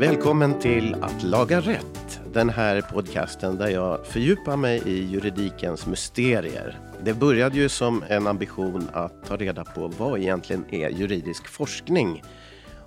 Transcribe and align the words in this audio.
Välkommen 0.00 0.58
till 0.58 0.94
Att 0.94 1.22
laga 1.22 1.60
rätt. 1.60 2.20
Den 2.32 2.48
här 2.48 2.80
podcasten 2.80 3.56
där 3.56 3.68
jag 3.68 4.06
fördjupar 4.06 4.56
mig 4.56 4.82
i 4.86 5.04
juridikens 5.04 5.86
mysterier. 5.86 6.78
Det 7.04 7.14
började 7.14 7.56
ju 7.56 7.68
som 7.68 8.04
en 8.08 8.26
ambition 8.26 8.88
att 8.92 9.26
ta 9.26 9.36
reda 9.36 9.64
på 9.64 9.88
vad 9.88 10.20
egentligen 10.20 10.64
är 10.70 10.90
juridisk 10.90 11.48
forskning. 11.48 12.22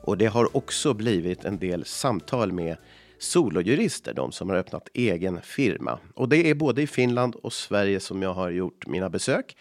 Och 0.02 0.18
det 0.18 0.26
har 0.26 0.58
också 0.58 0.94
blivit 0.94 1.46
en 1.46 1.58
del 1.58 1.86
samtal 1.86 2.52
med 2.52 2.78
solojurister, 3.20 4.14
de 4.14 4.32
som 4.32 4.50
har 4.50 4.58
öppnat 4.58 4.90
egen 4.94 5.42
firma. 5.42 6.00
Och 6.14 6.30
det 6.30 6.50
är 6.50 6.56
både 6.56 6.82
i 6.82 6.88
Finland 6.88 7.36
och 7.36 7.54
Sverige 7.54 8.00
som 8.00 8.22
jag 8.22 8.34
har 8.34 8.50
gjort 8.50 8.88
mina 8.88 9.10
besök. 9.10 9.56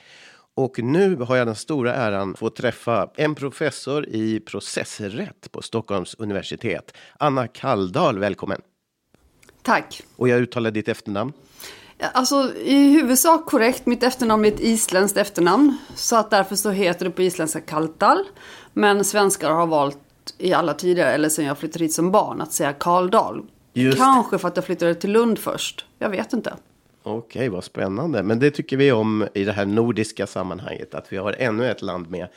Och 0.55 0.79
nu 0.79 1.17
har 1.17 1.37
jag 1.37 1.47
den 1.47 1.55
stora 1.55 1.95
äran 1.95 2.33
att 2.33 2.39
få 2.39 2.51
träffa 2.51 3.11
en 3.15 3.35
professor 3.35 4.07
i 4.09 4.41
processrätt 4.41 5.53
på 5.53 5.63
Stockholms 5.63 6.15
universitet. 6.15 6.95
Anna 7.19 7.49
Kalldal, 7.49 8.19
välkommen! 8.19 8.61
Tack! 9.63 10.03
Och 10.17 10.29
jag 10.29 10.41
uttalar 10.41 10.71
ditt 10.71 10.89
efternamn? 10.89 11.33
Alltså 12.13 12.55
i 12.57 12.93
huvudsak 12.93 13.47
korrekt. 13.47 13.87
Mitt 13.87 14.03
efternamn 14.03 14.45
är 14.45 14.49
ett 14.49 14.61
isländskt 14.61 15.19
efternamn. 15.19 15.77
Så 15.95 16.17
att 16.17 16.31
därför 16.31 16.57
så 16.57 16.71
heter 16.71 17.05
det 17.05 17.11
på 17.11 17.23
isländska 17.23 17.61
Kaltal. 17.61 18.25
Men 18.73 19.05
svenskar 19.05 19.51
har 19.51 19.67
valt 19.67 19.99
i 20.39 20.53
alla 20.53 20.75
tider, 20.75 21.15
eller 21.15 21.29
sen 21.29 21.45
jag 21.45 21.59
flyttade 21.59 21.85
hit 21.85 21.93
som 21.93 22.11
barn, 22.11 22.41
att 22.41 22.53
säga 22.53 22.73
Karldal. 22.73 23.45
Kanske 23.97 24.39
för 24.39 24.49
att 24.49 24.57
jag 24.57 24.65
flyttade 24.65 24.95
till 24.95 25.13
Lund 25.13 25.39
först. 25.39 25.87
Jag 25.99 26.11
vet 26.11 26.33
inte. 26.33 26.55
Okej, 27.03 27.49
vad 27.49 27.65
spännande. 27.65 28.23
Men 28.23 28.39
det 28.39 28.51
tycker 28.51 28.77
vi 28.77 28.93
om 28.93 29.27
i 29.35 29.45
det 29.45 29.53
här 29.53 29.67
nordiska 29.67 30.27
sammanhanget, 30.27 30.95
att 30.95 31.13
vi 31.13 31.17
har 31.17 31.33
ännu 31.39 31.71
ett 31.71 31.83
land 31.83 32.11
med. 32.11 32.29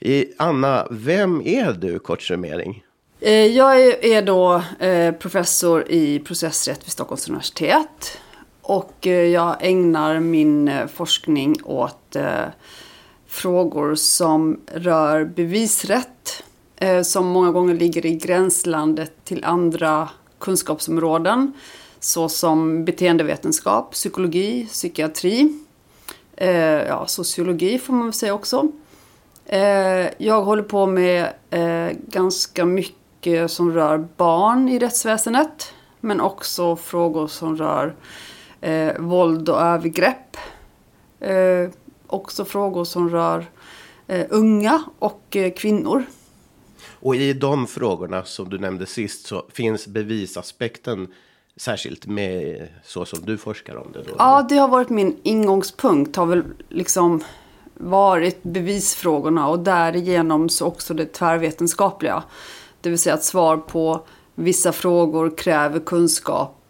I, 0.00 0.26
Anna, 0.36 0.86
vem 0.90 1.42
är 1.44 1.72
du, 1.72 1.98
kort 1.98 2.22
summering? 2.22 2.84
Eh, 3.20 3.32
jag 3.32 3.80
är 4.04 4.22
då 4.22 4.62
eh, 4.78 5.14
professor 5.14 5.84
i 5.88 6.18
processrätt 6.18 6.84
vid 6.84 6.92
Stockholms 6.92 7.28
universitet. 7.28 8.18
Och 8.62 9.06
eh, 9.06 9.12
jag 9.12 9.56
ägnar 9.60 10.20
min 10.20 10.70
forskning 10.94 11.56
åt 11.64 12.16
frågor 13.26 13.94
som 13.94 14.60
rör 14.66 15.24
bevisrätt. 15.24 16.44
Som 17.02 17.26
många 17.26 17.52
gånger 17.52 17.74
ligger 17.74 18.06
i 18.06 18.14
gränslandet 18.14 19.12
till 19.24 19.44
andra 19.44 20.08
kunskapsområden. 20.38 21.52
Såsom 22.08 22.84
beteendevetenskap, 22.84 23.92
psykologi, 23.92 24.66
psykiatri. 24.66 25.58
eh, 26.36 26.50
Ja, 26.86 27.06
sociologi 27.06 27.78
får 27.78 27.92
man 27.92 28.04
väl 28.06 28.12
säga 28.12 28.34
också. 28.34 28.68
Eh, 29.46 30.08
Jag 30.18 30.42
håller 30.42 30.62
på 30.62 30.86
med 30.86 31.32
eh, 31.50 31.96
ganska 32.08 32.64
mycket 32.64 33.50
som 33.50 33.72
rör 33.72 34.08
barn 34.16 34.68
i 34.68 34.78
rättsväsendet. 34.78 35.72
Men 36.00 36.20
också 36.20 36.76
frågor 36.76 37.26
som 37.26 37.56
rör 37.56 37.94
eh, 38.60 38.98
våld 38.98 39.48
och 39.48 39.60
övergrepp. 39.60 40.36
Eh, 41.20 41.70
också 42.06 42.44
frågor 42.44 42.84
som 42.84 43.10
rör 43.10 43.46
eh, 44.06 44.26
unga 44.30 44.82
och 44.98 45.36
eh, 45.36 45.52
kvinnor. 45.52 46.04
Och 47.00 47.16
i 47.16 47.32
de 47.32 47.66
frågorna 47.66 48.24
som 48.24 48.48
du 48.50 48.58
nämnde 48.58 48.86
sist 48.86 49.26
så 49.26 49.44
finns 49.52 49.86
bevisaspekten 49.86 51.08
särskilt 51.56 52.06
med 52.06 52.68
så 52.82 53.04
som 53.04 53.18
du 53.24 53.38
forskar 53.38 53.76
om 53.76 53.92
det. 53.92 54.02
Då. 54.02 54.14
Ja, 54.18 54.46
det 54.48 54.56
har 54.56 54.68
varit 54.68 54.90
min 54.90 55.16
ingångspunkt. 55.22 56.16
Har 56.16 56.26
väl 56.26 56.42
liksom 56.68 57.24
varit 57.74 58.42
bevisfrågorna 58.42 59.48
och 59.48 59.58
därigenom 59.58 60.48
så 60.48 60.66
också 60.66 60.94
det 60.94 61.06
tvärvetenskapliga. 61.06 62.22
Det 62.80 62.90
vill 62.90 62.98
säga 62.98 63.14
att 63.14 63.24
svar 63.24 63.56
på 63.56 64.06
vissa 64.34 64.72
frågor 64.72 65.36
kräver 65.36 65.80
kunskap 65.80 66.60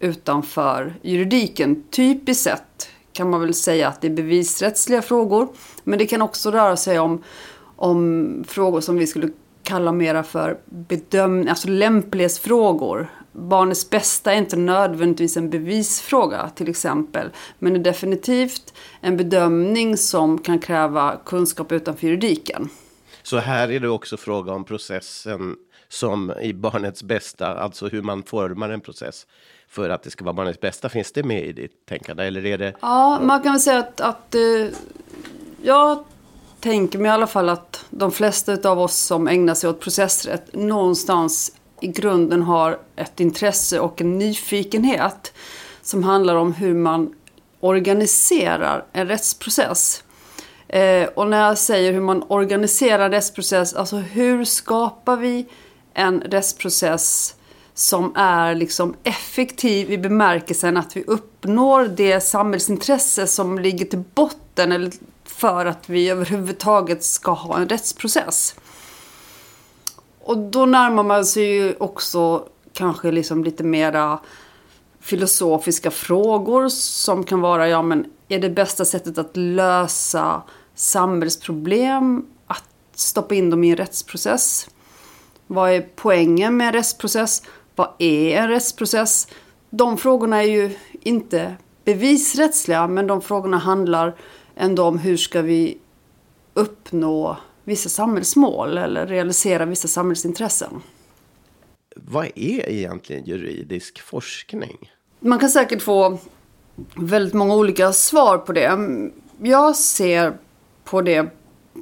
utanför 0.00 0.94
juridiken. 1.02 1.84
Typiskt 1.90 2.44
sett 2.44 2.88
kan 3.12 3.30
man 3.30 3.40
väl 3.40 3.54
säga 3.54 3.88
att 3.88 4.00
det 4.00 4.06
är 4.06 4.12
bevisrättsliga 4.12 5.02
frågor. 5.02 5.48
Men 5.84 5.98
det 5.98 6.06
kan 6.06 6.22
också 6.22 6.50
röra 6.50 6.76
sig 6.76 6.98
om, 6.98 7.22
om 7.76 8.44
frågor 8.48 8.80
som 8.80 8.96
vi 8.96 9.06
skulle 9.06 9.28
kalla 9.62 9.92
mera 9.92 10.22
för 10.22 10.58
bedömning, 10.64 11.48
alltså 11.48 11.68
lämplighetsfrågor. 11.68 13.08
Barnets 13.32 13.90
bästa 13.90 14.32
är 14.32 14.36
inte 14.36 14.56
nödvändigtvis 14.56 15.36
en 15.36 15.50
bevisfråga 15.50 16.50
till 16.54 16.68
exempel. 16.68 17.30
Men 17.58 17.76
är 17.76 17.78
definitivt 17.78 18.74
en 19.00 19.16
bedömning 19.16 19.96
som 19.96 20.38
kan 20.38 20.58
kräva 20.58 21.16
kunskap 21.24 21.72
utanför 21.72 22.06
juridiken. 22.06 22.68
Så 23.22 23.38
här 23.38 23.70
är 23.70 23.80
det 23.80 23.88
också 23.88 24.16
fråga 24.16 24.52
om 24.52 24.64
processen 24.64 25.56
som 25.88 26.32
i 26.42 26.52
barnets 26.52 27.02
bästa, 27.02 27.46
alltså 27.46 27.88
hur 27.88 28.02
man 28.02 28.22
formar 28.22 28.70
en 28.70 28.80
process 28.80 29.26
för 29.68 29.90
att 29.90 30.02
det 30.02 30.10
ska 30.10 30.24
vara 30.24 30.34
barnets 30.34 30.60
bästa. 30.60 30.88
Finns 30.88 31.12
det 31.12 31.22
med 31.22 31.44
i 31.46 31.52
ditt 31.52 31.86
tänkande 31.86 32.24
eller 32.24 32.46
är 32.46 32.58
det? 32.58 32.74
Ja, 32.80 33.20
man 33.22 33.42
kan 33.42 33.52
väl 33.52 33.60
säga 33.60 33.78
att, 33.78 34.00
att 34.00 34.34
eh, 34.34 34.66
jag 35.62 36.04
tänker 36.60 36.98
mig 36.98 37.08
i 37.08 37.12
alla 37.12 37.26
fall 37.26 37.48
att 37.48 37.84
de 37.90 38.12
flesta 38.12 38.70
av 38.70 38.80
oss 38.80 38.96
som 38.96 39.28
ägnar 39.28 39.54
sig 39.54 39.70
åt 39.70 39.80
processrätt 39.80 40.54
någonstans 40.54 41.52
i 41.80 41.86
grunden 41.86 42.42
har 42.42 42.78
ett 42.96 43.20
intresse 43.20 43.80
och 43.80 44.00
en 44.00 44.18
nyfikenhet 44.18 45.32
som 45.82 46.02
handlar 46.04 46.34
om 46.34 46.52
hur 46.52 46.74
man 46.74 47.14
organiserar 47.60 48.84
en 48.92 49.08
rättsprocess. 49.08 50.02
Eh, 50.68 51.08
och 51.08 51.26
när 51.26 51.46
jag 51.46 51.58
säger 51.58 51.92
hur 51.92 52.00
man 52.00 52.22
organiserar 52.28 53.04
en 53.04 53.10
rättsprocess, 53.10 53.74
alltså 53.74 53.96
hur 53.96 54.44
skapar 54.44 55.16
vi 55.16 55.46
en 55.94 56.20
rättsprocess 56.20 57.34
som 57.74 58.12
är 58.16 58.54
liksom 58.54 58.94
effektiv 59.04 59.92
i 59.92 59.98
bemärkelsen 59.98 60.76
att 60.76 60.96
vi 60.96 61.04
uppnår 61.06 61.88
det 61.96 62.20
samhällsintresse 62.20 63.26
som 63.26 63.58
ligger 63.58 63.84
till 63.84 64.02
botten 64.14 64.72
eller 64.72 64.90
för 65.40 65.66
att 65.66 65.88
vi 65.88 66.08
överhuvudtaget 66.08 67.04
ska 67.04 67.30
ha 67.30 67.56
en 67.58 67.68
rättsprocess. 67.68 68.54
Och 70.20 70.38
då 70.38 70.66
närmar 70.66 71.02
man 71.02 71.24
sig 71.24 71.44
ju 71.44 71.74
också 71.78 72.48
kanske 72.72 73.10
liksom 73.10 73.44
lite 73.44 73.64
mera 73.64 74.18
filosofiska 75.00 75.90
frågor 75.90 76.68
som 76.68 77.24
kan 77.24 77.40
vara, 77.40 77.68
ja 77.68 77.82
men 77.82 78.04
är 78.28 78.38
det 78.38 78.50
bästa 78.50 78.84
sättet 78.84 79.18
att 79.18 79.36
lösa 79.36 80.42
samhällsproblem 80.74 82.26
att 82.46 82.64
stoppa 82.94 83.34
in 83.34 83.50
dem 83.50 83.64
i 83.64 83.70
en 83.70 83.76
rättsprocess? 83.76 84.68
Vad 85.46 85.70
är 85.70 85.86
poängen 85.96 86.56
med 86.56 86.66
en 86.66 86.72
rättsprocess? 86.72 87.42
Vad 87.76 87.88
är 87.98 88.36
en 88.36 88.48
rättsprocess? 88.48 89.28
De 89.70 89.96
frågorna 89.98 90.42
är 90.42 90.48
ju 90.48 90.76
inte 91.02 91.56
bevisrättsliga, 91.84 92.86
men 92.86 93.06
de 93.06 93.22
frågorna 93.22 93.58
handlar 93.58 94.16
ändå 94.60 94.84
om 94.84 94.98
hur 94.98 95.16
ska 95.16 95.42
vi 95.42 95.78
uppnå 96.54 97.36
vissa 97.64 97.88
samhällsmål 97.88 98.78
eller 98.78 99.06
realisera 99.06 99.64
vissa 99.64 99.88
samhällsintressen. 99.88 100.82
Vad 101.96 102.24
är 102.24 102.68
egentligen 102.68 103.24
juridisk 103.24 104.00
forskning? 104.00 104.92
Man 105.20 105.38
kan 105.38 105.50
säkert 105.50 105.82
få 105.82 106.18
väldigt 106.96 107.34
många 107.34 107.54
olika 107.54 107.92
svar 107.92 108.38
på 108.38 108.52
det. 108.52 108.78
Jag 109.42 109.76
ser 109.76 110.32
på 110.84 111.02
det 111.02 111.30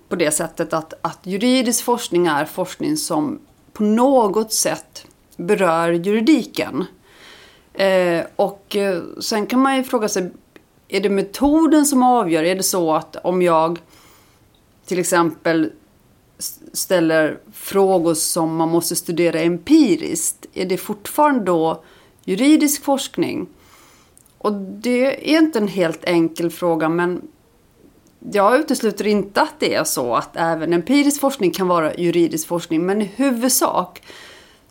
på 0.08 0.16
det 0.16 0.30
sättet 0.30 0.72
att, 0.72 0.94
att 1.02 1.18
juridisk 1.22 1.84
forskning 1.84 2.26
är 2.26 2.44
forskning 2.44 2.96
som 2.96 3.40
på 3.72 3.82
något 3.82 4.52
sätt 4.52 5.06
berör 5.36 5.92
juridiken. 5.92 6.84
Eh, 7.74 8.24
och 8.36 8.76
eh, 8.76 9.02
sen 9.20 9.46
kan 9.46 9.60
man 9.60 9.76
ju 9.76 9.84
fråga 9.84 10.08
sig, 10.08 10.30
är 10.88 11.00
det 11.00 11.10
metoden 11.10 11.86
som 11.86 12.02
avgör? 12.02 12.42
Är 12.42 12.54
det 12.54 12.62
så 12.62 12.94
att 12.94 13.16
om 13.16 13.42
jag 13.42 13.78
till 14.86 14.98
exempel 14.98 15.72
ställer 16.72 17.38
frågor 17.52 18.14
som 18.14 18.56
man 18.56 18.68
måste 18.68 18.96
studera 18.96 19.40
empiriskt, 19.40 20.46
är 20.54 20.66
det 20.66 20.76
fortfarande 20.76 21.44
då 21.44 21.82
juridisk 22.24 22.84
forskning? 22.84 23.46
Och 24.38 24.52
det 24.52 25.32
är 25.34 25.38
inte 25.38 25.58
en 25.58 25.68
helt 25.68 26.04
enkel 26.04 26.50
fråga, 26.50 26.88
men 26.88 27.22
jag 28.32 28.60
utesluter 28.60 29.06
inte 29.06 29.40
att 29.40 29.54
det 29.58 29.74
är 29.74 29.84
så 29.84 30.14
att 30.14 30.36
även 30.36 30.72
empirisk 30.72 31.20
forskning 31.20 31.50
kan 31.50 31.68
vara 31.68 31.94
juridisk 31.94 32.48
forskning. 32.48 32.86
Men 32.86 33.02
i 33.02 33.10
huvudsak 33.16 34.02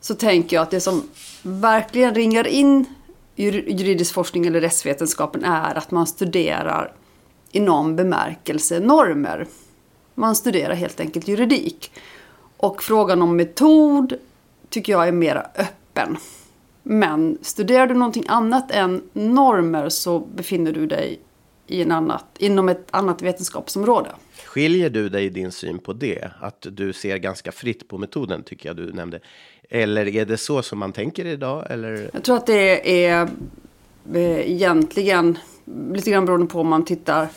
så 0.01 0.15
tänker 0.15 0.55
jag 0.55 0.63
att 0.63 0.71
det 0.71 0.81
som 0.81 1.09
verkligen 1.41 2.15
ringar 2.15 2.47
in 2.47 2.85
juridisk 3.37 4.13
forskning 4.13 4.45
eller 4.45 4.61
rättsvetenskapen 4.61 5.43
är 5.43 5.77
att 5.77 5.91
man 5.91 6.07
studerar 6.07 6.93
i 7.51 7.59
någon 7.59 7.95
bemärkelse 7.95 8.79
normer. 8.79 9.47
Man 10.15 10.35
studerar 10.35 10.73
helt 10.73 10.99
enkelt 10.99 11.27
juridik. 11.27 11.91
Och 12.57 12.83
frågan 12.83 13.21
om 13.21 13.35
metod 13.35 14.13
tycker 14.69 14.93
jag 14.93 15.07
är 15.07 15.11
mera 15.11 15.47
öppen. 15.55 16.17
Men 16.83 17.37
studerar 17.41 17.87
du 17.87 17.93
någonting 17.93 18.25
annat 18.27 18.71
än 18.71 19.01
normer 19.13 19.89
så 19.89 20.19
befinner 20.19 20.71
du 20.71 20.87
dig 20.87 21.19
i 21.67 21.81
en 21.81 21.91
annat, 21.91 22.25
inom 22.37 22.69
ett 22.69 22.87
annat 22.91 23.21
vetenskapsområde. 23.21 24.09
Skiljer 24.45 24.89
du 24.89 25.09
dig 25.09 25.25
i 25.25 25.29
din 25.29 25.51
syn 25.51 25.79
på 25.79 25.93
det? 25.93 26.31
Att 26.41 26.67
du 26.69 26.93
ser 26.93 27.17
ganska 27.17 27.51
fritt 27.51 27.87
på 27.87 27.97
metoden 27.97 28.43
tycker 28.43 28.69
jag 28.69 28.75
du 28.75 28.93
nämnde. 28.93 29.19
Eller 29.69 30.07
är 30.07 30.25
det 30.25 30.37
så 30.37 30.61
som 30.61 30.79
man 30.79 30.93
tänker 30.93 31.25
idag? 31.25 31.71
Eller? 31.71 32.09
Jag 32.13 32.23
tror 32.23 32.37
att 32.37 32.45
det 32.45 33.05
är 33.05 33.29
eh, 34.13 34.51
egentligen 34.51 35.37
lite 35.93 36.11
grann 36.11 36.25
beroende 36.25 36.47
på 36.47 36.59
om 36.59 36.67
man 36.67 36.85
tittar 36.85 37.27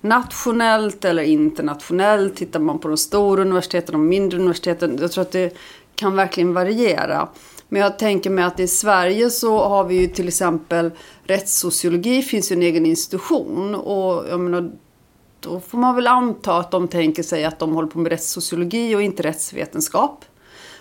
nationellt 0.00 1.04
eller 1.04 1.22
internationellt. 1.22 2.36
Tittar 2.36 2.60
man 2.60 2.78
på 2.78 2.88
de 2.88 2.96
stora 2.96 3.42
universiteten 3.42 3.94
och 3.94 4.00
mindre 4.00 4.38
universiteten. 4.38 4.98
Jag 5.00 5.12
tror 5.12 5.22
att 5.22 5.32
det 5.32 5.56
kan 5.94 6.16
verkligen 6.16 6.54
variera. 6.54 7.28
Men 7.72 7.82
jag 7.82 7.98
tänker 7.98 8.30
mig 8.30 8.44
att 8.44 8.60
i 8.60 8.68
Sverige 8.68 9.30
så 9.30 9.58
har 9.68 9.84
vi 9.84 9.94
ju 9.94 10.06
till 10.06 10.28
exempel 10.28 10.90
rättssociologi 11.24 12.22
finns 12.22 12.52
ju 12.52 12.56
en 12.56 12.62
egen 12.62 12.86
institution. 12.86 13.74
Och 13.74 14.28
jag 14.28 14.40
menar, 14.40 14.72
då 15.40 15.60
får 15.60 15.78
man 15.78 15.94
väl 15.94 16.06
anta 16.06 16.56
att 16.56 16.70
de 16.70 16.88
tänker 16.88 17.22
sig 17.22 17.44
att 17.44 17.58
de 17.58 17.74
håller 17.74 17.88
på 17.88 17.98
med 17.98 18.12
rättssociologi 18.12 18.94
och 18.94 19.02
inte 19.02 19.22
rättsvetenskap. 19.22 20.24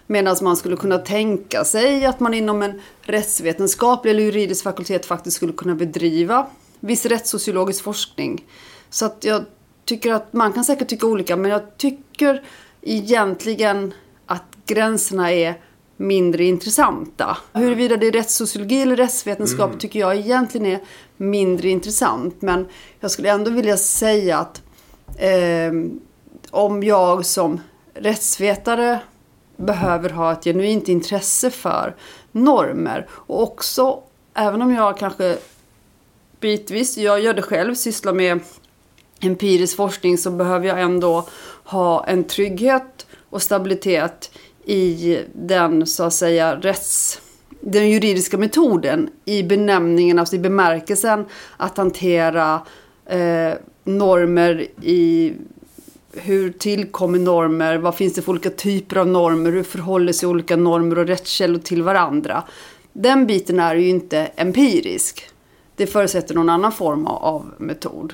Medan 0.07 0.35
man 0.41 0.57
skulle 0.57 0.77
kunna 0.77 0.97
tänka 0.97 1.63
sig 1.63 2.05
att 2.05 2.19
man 2.19 2.33
inom 2.33 2.61
en 2.61 2.81
rättsvetenskaplig 3.01 4.11
eller 4.11 4.23
juridisk 4.23 4.63
fakultet 4.63 5.05
faktiskt 5.05 5.35
skulle 5.35 5.53
kunna 5.53 5.75
bedriva 5.75 6.47
viss 6.79 7.05
rättssociologisk 7.05 7.83
forskning. 7.83 8.45
Så 8.89 9.05
att 9.05 9.23
jag 9.23 9.45
tycker 9.85 10.13
att 10.13 10.33
man 10.33 10.53
kan 10.53 10.63
säkert 10.63 10.87
tycka 10.87 11.07
olika 11.07 11.35
men 11.35 11.51
jag 11.51 11.77
tycker 11.77 12.43
egentligen 12.81 13.93
att 14.25 14.43
gränserna 14.65 15.31
är 15.31 15.55
mindre 15.99 16.43
intressanta. 16.43 17.37
Huruvida 17.53 17.97
det 17.97 18.07
är 18.07 18.11
rättssociologi 18.11 18.81
eller 18.81 18.95
rättsvetenskap 18.95 19.67
mm. 19.67 19.79
tycker 19.79 19.99
jag 19.99 20.15
egentligen 20.15 20.65
är 20.65 20.79
mindre 21.17 21.69
intressant. 21.69 22.41
Men 22.41 22.67
jag 22.99 23.11
skulle 23.11 23.29
ändå 23.29 23.51
vilja 23.51 23.77
säga 23.77 24.37
att 24.37 24.61
eh, 25.17 25.71
om 26.51 26.83
jag 26.83 27.25
som 27.25 27.61
rättsvetare 27.93 28.99
behöver 29.57 30.09
ha 30.09 30.31
ett 30.31 30.43
genuint 30.43 30.87
intresse 30.87 31.51
för 31.51 31.95
normer 32.31 33.07
och 33.11 33.43
också, 33.43 34.03
även 34.33 34.61
om 34.61 34.73
jag 34.73 34.97
kanske 34.97 35.37
bitvis, 36.39 36.97
jag 36.97 37.21
gör 37.21 37.33
det 37.33 37.41
själv, 37.41 37.75
sysslar 37.75 38.13
med 38.13 38.39
empirisk 39.19 39.75
forskning 39.75 40.17
så 40.17 40.31
behöver 40.31 40.67
jag 40.67 40.81
ändå 40.81 41.27
ha 41.63 42.05
en 42.05 42.23
trygghet 42.23 43.05
och 43.29 43.41
stabilitet 43.41 44.31
i 44.65 45.19
den 45.33 45.85
så 45.87 46.03
att 46.03 46.13
säga 46.13 46.55
rätts 46.55 47.21
den 47.61 47.89
juridiska 47.89 48.37
metoden 48.37 49.09
i 49.25 49.43
benämningen, 49.43 50.19
alltså 50.19 50.35
i 50.35 50.39
bemärkelsen 50.39 51.25
att 51.57 51.77
hantera 51.77 52.61
eh, 53.05 53.53
normer 53.83 54.67
i 54.81 55.33
hur 56.13 56.51
tillkommer 56.51 57.19
normer, 57.19 57.77
vad 57.77 57.95
finns 57.95 58.13
det 58.13 58.21
för 58.21 58.31
olika 58.31 58.49
typer 58.49 58.95
av 58.95 59.07
normer, 59.07 59.51
hur 59.51 59.63
förhåller 59.63 60.13
sig 60.13 60.29
olika 60.29 60.55
normer 60.55 60.97
och 60.97 61.07
rättskällor 61.07 61.59
till 61.59 61.83
varandra. 61.83 62.43
Den 62.93 63.27
biten 63.27 63.59
är 63.59 63.75
ju 63.75 63.87
inte 63.89 64.19
empirisk. 64.35 65.29
Det 65.75 65.87
förutsätter 65.87 66.35
någon 66.35 66.49
annan 66.49 66.71
form 66.71 67.07
av 67.07 67.53
metod. 67.57 68.13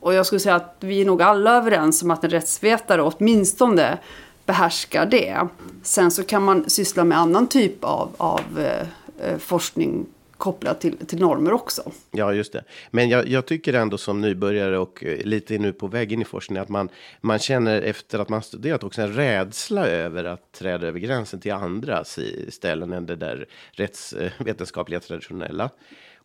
Och 0.00 0.14
jag 0.14 0.26
skulle 0.26 0.40
säga 0.40 0.54
att 0.54 0.76
vi 0.80 1.00
är 1.00 1.04
nog 1.04 1.22
alla 1.22 1.56
överens 1.56 2.02
om 2.02 2.10
att 2.10 2.24
en 2.24 2.30
rättsvetare 2.30 3.02
åtminstone 3.02 3.98
behärskar 4.46 5.06
det. 5.06 5.48
Sen 5.82 6.10
så 6.10 6.22
kan 6.22 6.42
man 6.42 6.70
syssla 6.70 7.04
med 7.04 7.18
annan 7.18 7.48
typ 7.48 7.84
av, 7.84 8.14
av 8.16 8.58
eh, 8.58 8.86
eh, 9.28 9.38
forskning 9.38 10.06
kopplat 10.36 10.80
till, 10.80 11.06
till 11.06 11.18
normer 11.18 11.52
också. 11.52 11.92
Ja, 12.10 12.32
just 12.32 12.52
det. 12.52 12.64
Men 12.90 13.08
jag, 13.08 13.28
jag, 13.28 13.46
tycker 13.46 13.74
ändå 13.74 13.98
som 13.98 14.20
nybörjare 14.20 14.78
och 14.78 15.04
eh, 15.04 15.24
lite 15.24 15.58
nu 15.58 15.72
på 15.72 15.86
väg 15.86 16.12
in 16.12 16.22
i 16.22 16.24
forskningen 16.24 16.62
att 16.62 16.68
man, 16.68 16.88
man 17.20 17.38
känner 17.38 17.82
efter 17.82 18.18
att 18.18 18.28
man 18.28 18.42
studerat 18.42 18.84
också 18.84 19.02
en 19.02 19.14
rädsla 19.14 19.86
över 19.86 20.24
att 20.24 20.52
träda 20.52 20.86
över 20.86 20.98
gränsen 20.98 21.40
till 21.40 21.52
andra 21.52 22.04
ställen 22.48 22.92
än 22.92 23.06
det 23.06 23.16
där 23.16 23.46
rättsvetenskapliga 23.72 24.98
eh, 24.98 25.02
traditionella. 25.02 25.70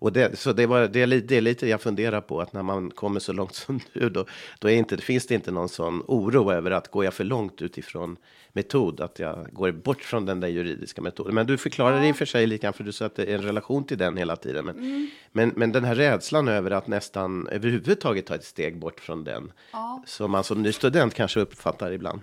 Och 0.02 0.14
det, 0.14 0.40
så 0.40 0.54
det, 0.54 0.66
var, 0.66 0.88
det, 0.88 1.02
är 1.02 1.08
lite, 1.08 1.28
det 1.28 1.38
är 1.38 1.42
lite 1.42 1.68
jag 1.68 1.82
funderar 1.82 2.22
på 2.22 2.42
att 2.42 2.54
när 2.54 2.64
man 2.64 2.92
kommer 2.92 3.20
så 3.20 3.34
långt 3.34 3.56
som 3.56 3.80
nu 3.94 4.10
då, 4.10 4.26
då 4.60 4.70
är 4.70 4.74
inte, 4.74 4.98
finns 4.98 5.28
det 5.28 5.36
inte 5.36 5.52
någon 5.52 5.70
sån 5.70 6.04
oro 6.08 6.52
över 6.52 6.72
att 6.72 6.92
går 6.92 7.06
jag 7.06 7.14
för 7.14 7.24
långt 7.24 7.62
utifrån 7.62 8.18
metod, 8.54 9.02
att 9.02 9.20
jag 9.20 9.48
går 9.52 9.72
bort 9.72 10.02
från 10.02 10.26
den 10.26 10.40
där 10.40 10.48
juridiska 10.48 11.02
metoden. 11.02 11.36
Men 11.36 11.48
du 11.48 11.58
förklarar 11.58 11.96
ja. 11.96 12.02
det 12.02 12.08
i 12.08 12.12
och 12.12 12.16
för 12.16 12.26
sig 12.26 12.48
lite 12.48 12.62
grann, 12.62 12.74
för 12.74 12.84
du 12.84 12.92
sa 12.92 13.06
att 13.06 13.16
det 13.16 13.26
är 13.26 13.36
en 13.36 13.42
relation 13.44 13.84
till 13.84 13.98
den 13.98 14.18
hela 14.18 14.36
tiden. 14.36 14.66
Men, 14.66 14.76
mm. 14.78 15.10
men, 15.32 15.54
men 15.56 15.72
den 15.72 15.84
här 15.84 15.96
rädslan 15.96 16.48
över 16.48 16.72
att 16.72 16.88
nästan 16.88 17.48
överhuvudtaget 17.48 18.26
ta 18.26 18.36
ett 18.36 18.46
steg 18.46 18.80
bort 18.80 19.00
från 19.00 19.24
den, 19.24 19.52
ja. 19.72 20.04
som 20.08 20.32
man 20.32 20.44
som 20.44 20.62
ny 20.62 20.72
student 20.72 21.14
kanske 21.14 21.40
uppfattar 21.40 21.92
ibland. 21.92 22.22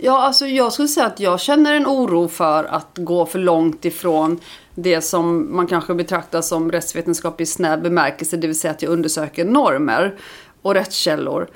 Ja, 0.00 0.18
alltså 0.18 0.46
jag 0.46 0.72
skulle 0.72 0.88
säga 0.88 1.06
att 1.06 1.20
jag 1.20 1.40
känner 1.40 1.74
en 1.74 1.86
oro 1.86 2.28
för 2.28 2.64
att 2.64 2.88
gå 2.94 3.26
för 3.26 3.38
långt 3.38 3.84
ifrån 3.84 4.40
det 4.74 5.00
som 5.00 5.56
man 5.56 5.66
kanske 5.66 5.94
betraktar 5.94 6.40
som 6.40 6.72
rättsvetenskap 6.72 7.40
i 7.40 7.46
snäv 7.46 7.82
bemärkelse, 7.82 8.36
det 8.36 8.46
vill 8.46 8.60
säga 8.60 8.70
att 8.70 8.82
jag 8.82 8.92
undersöker 8.92 9.44
normer 9.44 10.18
och 10.62 10.74
rättskällor. 10.74 11.48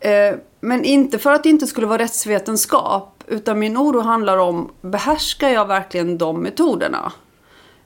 Eh, 0.00 0.36
men 0.60 0.84
inte 0.84 1.18
för 1.18 1.32
att 1.32 1.42
det 1.42 1.48
inte 1.48 1.66
skulle 1.66 1.86
vara 1.86 2.02
rättsvetenskap, 2.02 3.24
utan 3.26 3.58
min 3.58 3.76
oro 3.76 4.00
handlar 4.00 4.38
om, 4.38 4.70
behärskar 4.80 5.48
jag 5.48 5.66
verkligen 5.66 6.18
de 6.18 6.42
metoderna? 6.42 7.12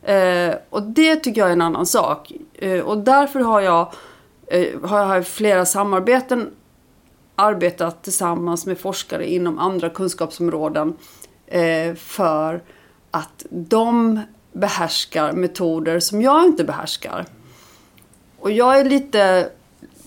Eh, 0.03 0.55
och 0.71 0.83
det 0.83 1.17
tycker 1.17 1.41
jag 1.41 1.49
är 1.49 1.53
en 1.53 1.63
annan 1.63 1.87
sak. 1.87 2.33
Eh, 2.55 2.81
och 2.81 2.99
därför 2.99 3.41
har 3.41 3.61
jag, 3.61 3.93
har 4.83 5.15
jag 5.15 5.27
flera 5.27 5.65
samarbeten 5.65 6.51
arbetat 7.37 8.03
tillsammans 8.03 8.67
med 8.67 8.79
forskare 8.79 9.31
inom 9.31 9.59
andra 9.59 9.91
kunskapsområden 9.91 10.95
eh, 11.47 11.95
för 11.95 12.63
att 13.11 13.47
de 13.51 14.21
behärskar 14.53 15.33
metoder 15.33 16.01
som 16.01 16.23
jag 16.23 16.45
inte 16.45 16.65
behärskar. 16.65 17.27
Och 18.39 18.51
jag 18.51 18.81
är 18.81 18.85
lite 18.85 19.51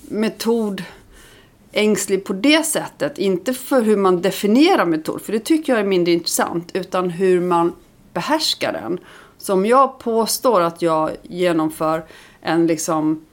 metodängslig 0.01 2.25
på 2.25 2.33
det 2.33 2.66
sättet. 2.66 3.18
Inte 3.18 3.54
för 3.54 3.81
hur 3.81 3.98
man 3.98 4.22
definierar 4.22 4.86
metod, 4.86 5.22
för 5.22 5.33
det 5.33 5.39
tycker 5.39 5.74
jag 5.74 5.80
är 5.80 5.86
mindre 5.86 6.13
intressant. 6.13 6.72
Utan 6.74 7.10
hur 7.10 7.42
man 7.42 7.74
behärskar 8.13 8.74
den. 8.74 9.00
Så 9.38 9.54
om 9.54 9.66
jag 9.66 10.00
påstår 10.00 10.62
att 10.62 10.81
jag 10.81 11.12
genomför 11.24 12.06
en 12.42 12.68
liksom 12.68 13.25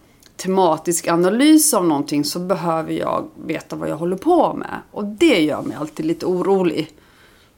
tematisk 0.43 1.09
analys 1.09 1.75
av 1.75 1.87
någonting 1.87 2.25
så 2.25 2.39
behöver 2.39 2.93
jag 2.93 3.29
veta 3.46 3.77
vad 3.77 3.89
jag 3.89 3.96
håller 3.96 4.17
på 4.17 4.55
med. 4.55 4.81
Och 4.91 5.05
det 5.05 5.41
gör 5.41 5.63
mig 5.63 5.77
alltid 5.77 6.06
lite 6.06 6.27
orolig. 6.27 6.91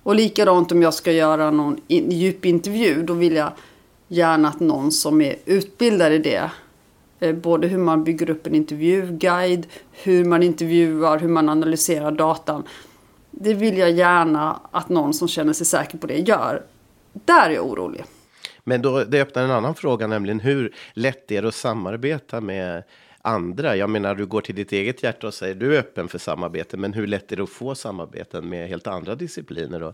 Och 0.02 0.14
likadant 0.14 0.72
om 0.72 0.82
jag 0.82 0.94
ska 0.94 1.12
göra 1.12 1.50
någon 1.50 1.80
in, 1.88 2.10
djup 2.10 2.44
intervju, 2.44 3.02
då 3.02 3.14
vill 3.14 3.34
jag 3.34 3.52
gärna 4.08 4.48
att 4.48 4.60
någon 4.60 4.92
som 4.92 5.20
är 5.20 5.36
utbildad 5.44 6.12
i 6.12 6.18
det, 6.18 6.50
eh, 7.20 7.34
både 7.34 7.66
hur 7.68 7.78
man 7.78 8.04
bygger 8.04 8.30
upp 8.30 8.46
en 8.46 8.54
intervjuguide, 8.54 9.66
hur 9.92 10.24
man 10.24 10.42
intervjuar, 10.42 11.18
hur 11.18 11.28
man 11.28 11.48
analyserar 11.48 12.10
datan. 12.10 12.62
Det 13.30 13.54
vill 13.54 13.78
jag 13.78 13.90
gärna 13.90 14.60
att 14.70 14.88
någon 14.88 15.14
som 15.14 15.28
känner 15.28 15.52
sig 15.52 15.66
säker 15.66 15.98
på 15.98 16.06
det 16.06 16.18
gör. 16.18 16.62
Där 17.12 17.50
är 17.50 17.54
jag 17.54 17.66
orolig. 17.66 18.04
Men 18.64 18.82
då, 18.82 19.04
det 19.04 19.22
öppnar 19.22 19.42
en 19.42 19.50
annan 19.50 19.74
fråga, 19.74 20.06
nämligen 20.06 20.40
hur 20.40 20.74
lätt 20.92 21.30
är 21.30 21.42
det 21.42 21.48
att 21.48 21.54
samarbeta 21.54 22.40
med 22.40 22.82
andra. 23.22 23.76
Jag 23.76 23.90
menar, 23.90 24.14
du 24.14 24.26
går 24.26 24.40
till 24.40 24.54
ditt 24.54 24.72
eget 24.72 25.02
hjärta 25.02 25.26
och 25.26 25.34
säger 25.34 25.54
du 25.54 25.76
är 25.76 25.80
öppen 25.80 26.08
för 26.08 26.18
samarbete, 26.18 26.76
men 26.76 26.92
hur 26.92 27.06
lätt 27.06 27.32
är 27.32 27.36
det 27.36 27.42
att 27.42 27.50
få 27.50 27.74
samarbeten 27.74 28.48
med 28.48 28.68
helt 28.68 28.86
andra 28.86 29.14
discipliner? 29.14 29.80
Då? 29.80 29.92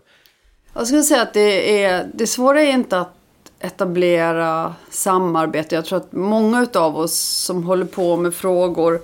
Jag 0.73 0.87
skulle 0.87 1.03
säga 1.03 1.21
att 1.21 1.33
det, 1.33 1.83
är, 1.83 2.09
det 2.13 2.27
svåra 2.27 2.61
är 2.61 2.71
inte 2.71 2.99
att 2.99 3.15
etablera 3.59 4.75
samarbete. 4.89 5.75
Jag 5.75 5.85
tror 5.85 5.97
att 5.97 6.11
många 6.11 6.67
av 6.73 6.97
oss 6.97 7.19
som 7.19 7.63
håller 7.63 7.85
på 7.85 8.17
med 8.17 8.35
frågor 8.35 9.01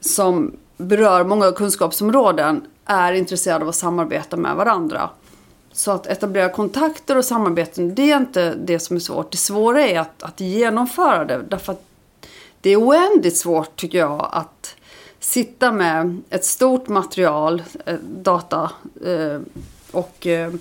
som 0.00 0.56
berör 0.76 1.24
många 1.24 1.52
kunskapsområden 1.52 2.64
är 2.84 3.12
intresserade 3.12 3.62
av 3.62 3.68
att 3.68 3.74
samarbeta 3.74 4.36
med 4.36 4.56
varandra. 4.56 5.10
Så 5.72 5.90
att 5.90 6.06
etablera 6.06 6.48
kontakter 6.48 7.16
och 7.18 7.24
samarbeten, 7.24 7.94
det 7.94 8.10
är 8.10 8.16
inte 8.16 8.54
det 8.54 8.78
som 8.78 8.96
är 8.96 9.00
svårt. 9.00 9.30
Det 9.30 9.38
svåra 9.38 9.86
är 9.86 10.00
att, 10.00 10.22
att 10.22 10.40
genomföra 10.40 11.24
det. 11.24 11.42
Därför 11.48 11.72
att 11.72 11.84
det 12.60 12.70
är 12.70 12.76
oändligt 12.76 13.36
svårt 13.36 13.76
tycker 13.76 13.98
jag 13.98 14.28
att 14.32 14.76
sitta 15.20 15.72
med 15.72 16.22
ett 16.30 16.44
stort 16.44 16.88
material, 16.88 17.62
eh, 17.86 17.94
data 18.22 18.70
eh, 19.04 19.40
och 19.90 20.26
eh, 20.26 20.52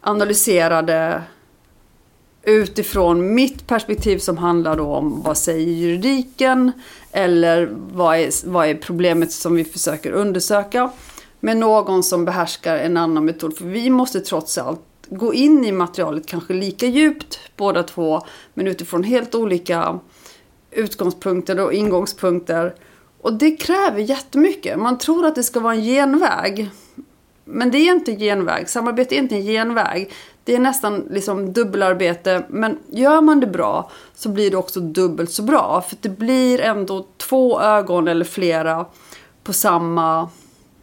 analysera 0.00 0.82
det 0.82 1.22
utifrån 2.42 3.34
mitt 3.34 3.66
perspektiv 3.66 4.18
som 4.18 4.38
handlar 4.38 4.76
då 4.76 4.94
om 4.94 5.22
vad 5.22 5.36
säger 5.36 5.72
juridiken 5.72 6.72
eller 7.12 7.68
vad 7.72 8.16
är, 8.16 8.48
vad 8.48 8.68
är 8.68 8.74
problemet 8.74 9.32
som 9.32 9.54
vi 9.54 9.64
försöker 9.64 10.10
undersöka 10.10 10.90
med 11.40 11.56
någon 11.56 12.02
som 12.02 12.24
behärskar 12.24 12.76
en 12.76 12.96
annan 12.96 13.24
metod. 13.24 13.58
För 13.58 13.64
vi 13.64 13.90
måste 13.90 14.20
trots 14.20 14.58
allt 14.58 14.80
gå 15.08 15.34
in 15.34 15.64
i 15.64 15.72
materialet 15.72 16.26
kanske 16.26 16.54
lika 16.54 16.86
djupt 16.86 17.38
båda 17.56 17.82
två 17.82 18.20
men 18.54 18.66
utifrån 18.66 19.02
helt 19.02 19.34
olika 19.34 19.98
utgångspunkter 20.70 21.60
och 21.60 21.72
ingångspunkter. 21.72 22.74
Och 23.20 23.32
det 23.32 23.56
kräver 23.56 24.00
jättemycket. 24.00 24.78
Man 24.78 24.98
tror 24.98 25.26
att 25.26 25.34
det 25.34 25.42
ska 25.42 25.60
vara 25.60 25.74
en 25.74 25.82
genväg. 25.82 26.70
Men 27.44 27.70
det 27.70 27.78
är 27.78 27.92
inte 27.92 28.12
en 28.12 28.18
genväg. 28.18 28.68
Samarbete 28.68 29.14
är 29.14 29.18
inte 29.18 29.34
en 29.34 29.42
genväg. 29.42 30.12
Det 30.44 30.54
är 30.54 30.58
nästan 30.58 31.08
liksom 31.10 31.52
dubbelarbete. 31.52 32.46
Men 32.48 32.78
gör 32.86 33.20
man 33.20 33.40
det 33.40 33.46
bra 33.46 33.90
så 34.14 34.28
blir 34.28 34.50
det 34.50 34.56
också 34.56 34.80
dubbelt 34.80 35.30
så 35.30 35.42
bra. 35.42 35.84
För 35.88 35.96
det 36.00 36.08
blir 36.08 36.60
ändå 36.60 37.06
två 37.16 37.60
ögon 37.60 38.08
eller 38.08 38.24
flera 38.24 38.86
på 39.44 39.52
samma 39.52 40.28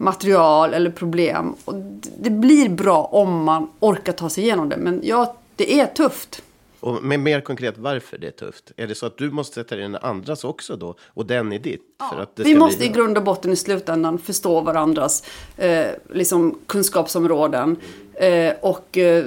material 0.04 0.74
eller 0.74 0.92
problem. 0.92 1.56
Och 1.66 1.76
det 2.18 2.30
blir 2.30 2.70
bra 2.70 3.04
om 3.04 3.44
man 3.44 3.70
orkar 3.80 4.14
ta 4.14 4.30
sig 4.30 4.44
igenom 4.44 4.70
det. 4.70 4.78
Men 4.78 5.02
ja, 5.04 5.36
det 5.56 5.80
är 5.80 5.86
tufft. 5.86 6.42
Och 6.80 7.04
med 7.04 7.20
mer 7.20 7.42
konkret 7.42 7.78
varför 7.78 8.18
det 8.18 8.28
är 8.28 8.32
tufft. 8.32 8.72
Är 8.78 8.88
det 8.88 8.96
så 8.96 9.06
att 9.06 9.18
du 9.18 9.32
måste 9.32 9.54
sätta 9.54 9.76
dig 9.76 9.86
in 9.86 9.96
i 9.96 9.98
andras 10.02 10.44
också 10.44 10.76
då? 10.76 10.96
Och 11.08 11.26
den 11.26 11.54
i 11.54 11.58
ditt? 11.58 11.82
Ja, 12.00 12.26
vi 12.36 12.56
måste 12.56 12.78
bli... 12.78 12.88
i 12.88 12.90
grund 12.90 13.18
och 13.18 13.24
botten 13.24 13.52
i 13.52 13.56
slutändan 13.56 14.18
förstå 14.18 14.62
varandras 14.62 15.24
eh, 15.58 15.86
liksom 16.14 16.60
kunskapsområden. 16.68 17.78
Eh, 18.14 18.54
och, 18.62 18.98
eh, 18.98 19.26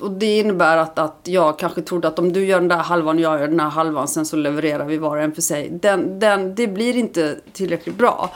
och 0.00 0.10
det 0.10 0.38
innebär 0.38 0.76
att, 0.76 0.98
att 0.98 1.20
jag 1.22 1.58
kanske 1.58 1.82
trodde 1.82 2.08
att 2.08 2.18
om 2.18 2.32
du 2.32 2.44
gör 2.44 2.60
den 2.60 2.68
där 2.68 2.76
halvan 2.76 3.16
och 3.16 3.22
jag 3.22 3.40
gör 3.40 3.48
den 3.48 3.60
här 3.60 3.70
halvan. 3.70 4.08
Sen 4.08 4.26
så 4.26 4.36
levererar 4.36 4.84
vi 4.84 4.96
var 4.96 5.16
och 5.16 5.22
en 5.22 5.32
för 5.32 5.42
sig. 5.42 5.68
Den, 5.70 6.20
den, 6.20 6.54
det 6.54 6.66
blir 6.66 6.96
inte 6.96 7.40
tillräckligt 7.52 7.98
bra. 7.98 8.30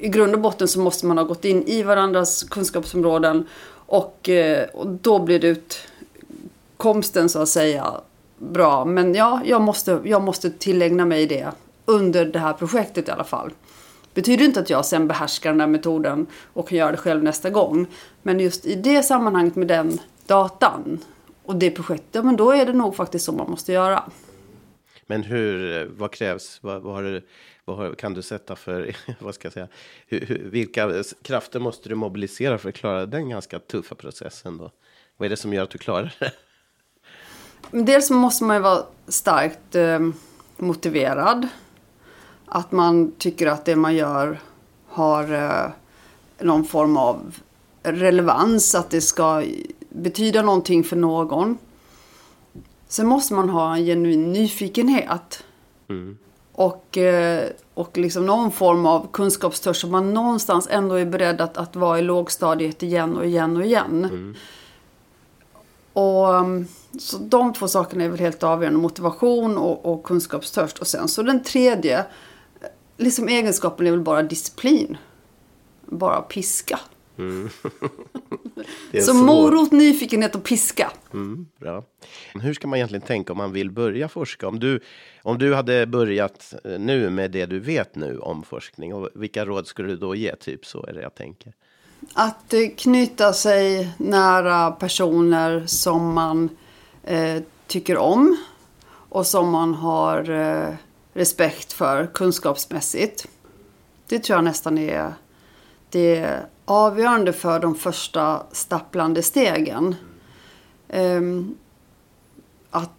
I 0.00 0.08
grund 0.08 0.34
och 0.34 0.40
botten 0.40 0.68
så 0.68 0.80
måste 0.80 1.06
man 1.06 1.18
ha 1.18 1.24
gått 1.24 1.44
in 1.44 1.62
i 1.62 1.82
varandras 1.82 2.42
kunskapsområden. 2.42 3.46
Och, 3.86 4.28
eh, 4.28 4.68
och 4.68 4.86
då 4.86 5.18
blir 5.18 5.38
det 5.38 7.28
så 7.28 7.42
att 7.42 7.48
säga 7.48 8.00
bra. 8.38 8.84
Men 8.84 9.14
ja, 9.14 9.40
jag 9.44 9.62
måste, 9.62 10.00
jag 10.04 10.22
måste 10.22 10.50
tillägna 10.50 11.04
mig 11.04 11.26
det 11.26 11.52
under 11.84 12.24
det 12.24 12.38
här 12.38 12.52
projektet 12.52 13.08
i 13.08 13.10
alla 13.10 13.24
fall. 13.24 13.50
Betyder 14.14 14.44
inte 14.44 14.60
att 14.60 14.70
jag 14.70 14.86
sen 14.86 15.08
behärskar 15.08 15.50
den 15.50 15.60
här 15.60 15.66
metoden 15.66 16.26
och 16.52 16.68
kan 16.68 16.78
göra 16.78 16.90
det 16.90 16.96
själv 16.96 17.22
nästa 17.22 17.50
gång. 17.50 17.86
Men 18.22 18.40
just 18.40 18.66
i 18.66 18.74
det 18.74 19.02
sammanhanget 19.02 19.56
med 19.56 19.68
den 19.68 19.98
datan 20.26 20.98
och 21.44 21.56
det 21.56 21.70
projektet, 21.70 22.08
ja, 22.12 22.22
men 22.22 22.36
då 22.36 22.52
är 22.52 22.66
det 22.66 22.72
nog 22.72 22.96
faktiskt 22.96 23.24
så 23.24 23.32
man 23.32 23.50
måste 23.50 23.72
göra. 23.72 24.02
Men 25.06 25.22
hur, 25.22 25.80
eh, 25.80 25.86
vad 25.96 26.12
krävs, 26.12 26.58
vad, 26.62 26.82
vad, 26.82 26.94
har, 26.94 27.22
vad 27.74 27.98
kan 27.98 28.14
du 28.14 28.22
sätta 28.22 28.56
för, 28.56 28.96
vad 29.18 29.34
ska 29.34 29.46
jag 29.46 29.52
säga, 29.52 29.68
hur, 30.06 30.26
hur, 30.26 30.38
vilka 30.38 31.04
krafter 31.22 31.60
måste 31.60 31.88
du 31.88 31.94
mobilisera 31.94 32.58
för 32.58 32.68
att 32.68 32.74
klara 32.74 33.06
den 33.06 33.28
ganska 33.28 33.58
tuffa 33.58 33.94
processen 33.94 34.58
då? 34.58 34.70
Vad 35.16 35.26
är 35.26 35.30
det 35.30 35.36
som 35.36 35.52
gör 35.52 35.62
att 35.62 35.70
du 35.70 35.78
klarar 35.78 36.14
det? 36.18 36.32
Dels 37.70 38.10
måste 38.10 38.44
man 38.44 38.56
ju 38.56 38.62
vara 38.62 38.82
starkt 39.08 39.74
eh, 39.74 39.98
motiverad. 40.56 41.48
Att 42.46 42.72
man 42.72 43.12
tycker 43.18 43.46
att 43.46 43.64
det 43.64 43.76
man 43.76 43.94
gör 43.94 44.40
har 44.88 45.32
eh, 45.32 45.70
någon 46.38 46.64
form 46.64 46.96
av 46.96 47.34
relevans, 47.82 48.74
att 48.74 48.90
det 48.90 49.00
ska 49.00 49.44
betyda 49.88 50.42
någonting 50.42 50.84
för 50.84 50.96
någon. 50.96 51.58
Sen 52.88 53.06
måste 53.06 53.34
man 53.34 53.48
ha 53.48 53.76
en 53.76 53.84
genuin 53.84 54.32
nyfikenhet. 54.32 55.44
Mm. 55.88 56.18
Och, 56.52 56.98
eh, 56.98 57.48
och 57.74 57.98
liksom 57.98 58.26
någon 58.26 58.52
form 58.52 58.86
av 58.86 59.08
kunskapstörst 59.12 59.80
som 59.80 59.90
man 59.90 60.14
någonstans 60.14 60.68
ändå 60.70 60.94
är 60.94 61.04
beredd 61.04 61.40
att, 61.40 61.56
att 61.56 61.76
vara 61.76 61.98
i 61.98 62.02
lågstadiet 62.02 62.82
igen 62.82 63.16
och 63.16 63.26
igen 63.26 63.56
och 63.56 63.64
igen. 63.64 64.04
Mm. 64.04 64.34
Och, 65.92 66.36
mm, 66.36 66.66
så 66.98 67.18
de 67.18 67.52
två 67.52 67.68
sakerna 67.68 68.04
är 68.04 68.08
väl 68.08 68.20
helt 68.20 68.42
avgörande. 68.42 68.78
Motivation 68.80 69.58
och, 69.58 69.86
och 69.86 70.04
kunskapstörst. 70.04 70.78
Och 70.78 70.86
sen 70.86 71.08
så 71.08 71.22
den 71.22 71.42
tredje, 71.42 72.04
liksom 72.96 73.28
egenskapen 73.28 73.86
är 73.86 73.90
väl 73.90 74.00
bara 74.00 74.22
disciplin. 74.22 74.96
Bara 75.86 76.20
piska. 76.20 76.80
Mm. 77.20 77.50
så, 78.92 79.00
så 79.00 79.14
morot, 79.14 79.72
nyfikenhet 79.72 80.34
och 80.34 80.44
piska. 80.44 80.90
Mm, 81.12 81.46
bra. 81.58 81.84
Hur 82.34 82.54
ska 82.54 82.68
man 82.68 82.76
egentligen 82.76 83.06
tänka 83.06 83.32
om 83.32 83.36
man 83.38 83.52
vill 83.52 83.70
börja 83.70 84.08
forska? 84.08 84.48
Om 84.48 84.60
du, 84.60 84.80
om 85.22 85.38
du 85.38 85.54
hade 85.54 85.86
börjat 85.86 86.54
eh, 86.64 86.78
nu 86.78 87.10
med 87.10 87.30
det 87.30 87.46
du 87.46 87.60
vet 87.60 87.96
nu 87.96 88.18
om 88.18 88.42
forskning, 88.42 88.94
och 88.94 89.08
vilka 89.14 89.44
råd 89.44 89.66
skulle 89.66 89.88
du 89.88 89.96
då 89.96 90.14
ge? 90.14 90.36
Typ 90.36 90.66
så 90.66 90.86
är 90.86 90.92
det 90.92 91.02
jag 91.02 91.14
tänker. 91.14 91.52
Att 92.14 92.54
eh, 92.54 92.68
knyta 92.76 93.32
sig 93.32 93.90
nära 93.98 94.70
personer 94.70 95.66
som 95.66 96.14
man 96.14 96.48
eh, 97.04 97.42
tycker 97.66 97.96
om 97.96 98.36
och 99.08 99.26
som 99.26 99.50
man 99.50 99.74
har 99.74 100.30
eh, 100.30 100.74
respekt 101.12 101.72
för 101.72 102.06
kunskapsmässigt. 102.06 103.26
Det 104.08 104.18
tror 104.18 104.36
jag 104.36 104.44
nästan 104.44 104.78
är 104.78 105.14
det 105.90 106.40
avgörande 106.70 107.32
för 107.32 107.60
de 107.60 107.74
första 107.74 108.42
stapplande 108.52 109.22
stegen. 109.22 109.94
Eh, 110.88 111.20
att 112.70 112.90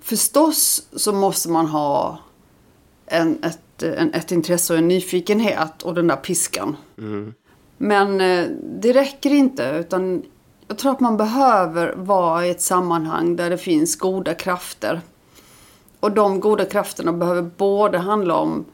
förstås 0.00 0.82
så 0.92 1.12
måste 1.12 1.50
man 1.50 1.66
ha 1.66 2.18
en, 3.06 3.44
ett, 3.44 3.82
en, 3.82 4.14
ett 4.14 4.32
intresse 4.32 4.72
och 4.72 4.78
en 4.78 4.88
nyfikenhet 4.88 5.82
och 5.82 5.94
den 5.94 6.06
där 6.06 6.16
piskan. 6.16 6.76
Mm. 6.98 7.34
Men 7.78 8.20
eh, 8.20 8.46
det 8.62 8.92
räcker 8.92 9.30
inte 9.30 9.76
utan 9.80 10.22
jag 10.68 10.78
tror 10.78 10.92
att 10.92 11.00
man 11.00 11.16
behöver 11.16 11.94
vara 11.96 12.46
i 12.46 12.50
ett 12.50 12.62
sammanhang 12.62 13.36
där 13.36 13.50
det 13.50 13.58
finns 13.58 13.96
goda 13.96 14.34
krafter. 14.34 15.00
Och 16.00 16.12
de 16.12 16.40
goda 16.40 16.64
krafterna 16.64 17.12
behöver 17.12 17.42
både 17.42 17.98
handla 17.98 18.34
om 18.34 18.64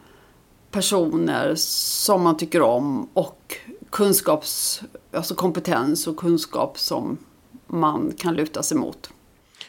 personer 0.71 1.55
som 1.57 2.23
man 2.23 2.37
tycker 2.37 2.63
om 2.63 3.09
och 3.13 3.57
kunskaps, 3.97 4.83
alltså 5.13 5.35
kompetens 5.35 6.07
och 6.07 6.17
kunskap 6.17 6.79
som 6.79 7.19
man 7.67 8.13
kan 8.19 8.35
luta 8.35 8.63
sig 8.63 8.77
mot. 8.77 9.11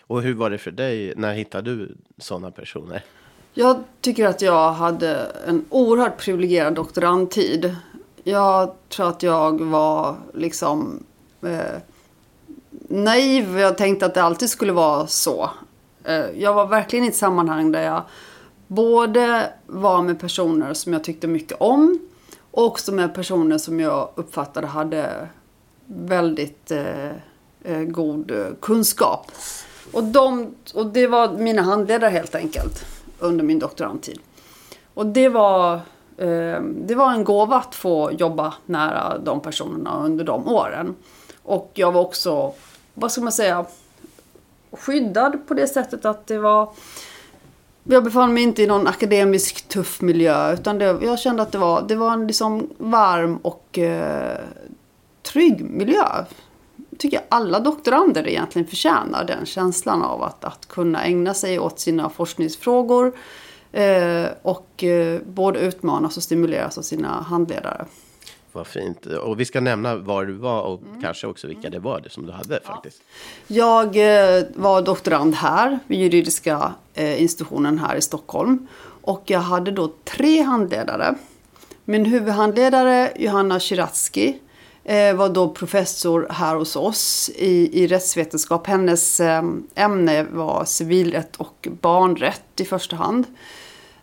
Och 0.08 0.22
hur 0.22 0.34
var 0.34 0.50
det 0.50 0.58
för 0.58 0.72
dig? 0.72 1.14
När 1.16 1.34
hittade 1.34 1.76
du 1.76 1.98
sådana 2.18 2.52
personer? 2.52 3.04
Jag 3.54 3.84
tycker 4.02 4.28
att 4.28 4.42
jag 4.42 4.72
hade 4.72 5.32
en 5.48 5.66
oerhört 5.70 6.18
privilegierad 6.18 6.76
doktorandtid. 6.76 7.76
Jag 8.24 8.74
tror 8.90 9.10
att 9.10 9.24
jag 9.24 9.62
var 9.62 10.16
liksom 10.34 11.04
eh, 11.42 11.82
naiv. 12.88 13.60
Jag 13.60 13.78
tänkte 13.78 14.06
att 14.06 14.14
det 14.14 14.24
alltid 14.24 14.50
skulle 14.50 14.74
vara 14.74 15.08
så. 15.08 15.50
Eh, 16.04 16.26
jag 16.36 16.54
var 16.54 16.68
verkligen 16.68 17.06
i 17.06 17.08
ett 17.08 17.16
sammanhang 17.16 17.72
där 17.72 17.84
jag 17.84 18.04
både 18.68 19.54
var 19.66 20.02
med 20.02 20.20
personer 20.20 20.74
som 20.74 20.94
jag 20.94 21.04
tyckte 21.04 21.28
mycket 21.28 21.58
om 21.60 22.00
också 22.66 22.92
med 22.92 23.16
personer 23.16 23.58
som 23.58 23.80
jag 23.80 24.10
uppfattade 24.16 24.68
hade 24.68 25.28
väldigt 25.86 26.72
eh, 26.72 27.12
eh 27.64 27.80
god 27.88 28.32
eh, 28.32 28.48
kunskap. 28.62 29.32
Och, 29.92 30.04
de, 30.04 30.56
och 30.74 30.86
det 30.86 31.08
var 31.08 31.38
mina 31.38 31.62
handledare 31.62 32.10
helt 32.10 32.36
enkelt 32.36 32.86
under 33.20 33.44
min 33.44 33.60
doktorandtid. 33.60 34.20
Och 34.94 35.06
det 35.06 35.30
var, 35.30 35.74
eh, 36.18 36.62
det 36.62 36.96
var 36.96 37.12
en 37.12 37.24
gåva 37.24 37.56
att 37.56 37.76
få 37.76 38.12
jobba 38.12 38.54
nära 38.66 39.18
de 39.18 39.42
personerna 39.42 40.04
under 40.04 40.26
de 40.26 40.48
åren. 40.48 40.96
Och 41.44 41.72
jag 41.74 41.92
var 41.92 42.02
också 42.02 42.54
vad 42.94 43.12
ska 43.12 43.22
man 43.22 43.32
säga, 43.32 43.66
skyddad 44.72 45.48
på 45.48 45.54
det 45.54 45.68
sättet 45.68 46.06
att 46.06 46.28
det 46.28 46.40
var 46.40 46.70
jag 47.90 48.04
befann 48.04 48.34
mig 48.34 48.44
inte 48.44 48.64
i 48.64 48.68
någon 48.68 48.88
akademisk 48.88 49.68
tuff 49.68 50.02
miljö 50.02 50.54
utan 50.54 50.78
det, 50.78 50.86
jag 51.02 51.20
kände 51.20 51.42
att 51.42 51.52
det 51.52 51.58
var, 51.58 51.82
det 51.82 51.96
var 51.96 52.14
en 52.14 52.28
liksom 52.28 52.70
varm 52.78 53.38
och 53.38 53.78
eh, 53.80 54.38
trygg 55.24 55.62
miljö. 55.62 56.06
tycker 56.98 57.18
jag 57.18 57.26
alla 57.30 57.60
doktorander 57.60 58.28
egentligen 58.28 58.68
förtjänar 58.68 59.24
den 59.24 59.46
känslan 59.46 60.04
av 60.04 60.24
att, 60.24 60.44
att 60.44 60.68
kunna 60.68 61.04
ägna 61.04 61.34
sig 61.34 61.60
åt 61.60 61.80
sina 61.80 62.10
forskningsfrågor 62.10 63.14
eh, 63.72 64.26
och 64.42 64.84
eh, 64.84 65.22
både 65.26 65.60
utmanas 65.60 66.18
och 66.18 66.24
stimuleras 66.24 66.78
av 66.78 66.82
sina 66.82 67.08
handledare. 67.08 67.86
Vad 68.58 68.68
fint. 68.68 69.06
Och 69.06 69.40
vi 69.40 69.46
ska 69.46 69.62
nämna 69.62 69.96
var 69.96 70.26
du 70.26 70.34
var 70.34 70.62
och 70.62 70.82
mm. 70.82 71.02
kanske 71.02 71.28
också 71.28 71.48
vilka 71.48 71.70
det 71.70 71.80
var 71.80 72.02
det 72.02 72.10
som 72.10 72.26
du 72.26 72.32
hade 72.32 72.60
faktiskt. 72.60 73.02
Jag 73.48 73.86
eh, 73.86 74.44
var 74.56 74.82
doktorand 74.82 75.36
här 75.36 75.80
vid 75.88 76.00
juridiska 76.00 76.74
eh, 76.94 77.22
institutionen 77.22 77.80
här 77.80 77.96
i 77.96 78.02
Stockholm. 78.02 78.68
Och 79.02 79.24
jag 79.26 79.40
hade 79.40 79.72
då 79.72 79.94
tre 80.04 80.42
handledare. 80.42 81.16
Min 81.86 82.06
huvudhandledare 82.06 83.14
Johanna 83.16 83.60
Shiratsky 83.60 84.34
eh, 84.84 85.16
var 85.16 85.30
då 85.30 85.50
professor 85.50 86.28
här 86.30 86.56
hos 86.56 86.76
oss 86.76 87.30
i, 87.36 87.84
i 87.84 87.88
rättsvetenskap. 87.88 88.68
Hennes 88.68 89.22
ämne 89.76 90.24
var 90.24 90.66
civilrätt 90.66 91.36
och 91.36 91.68
barnrätt 91.82 92.62
i 92.62 92.66
första 92.66 92.96
hand. 92.96 93.26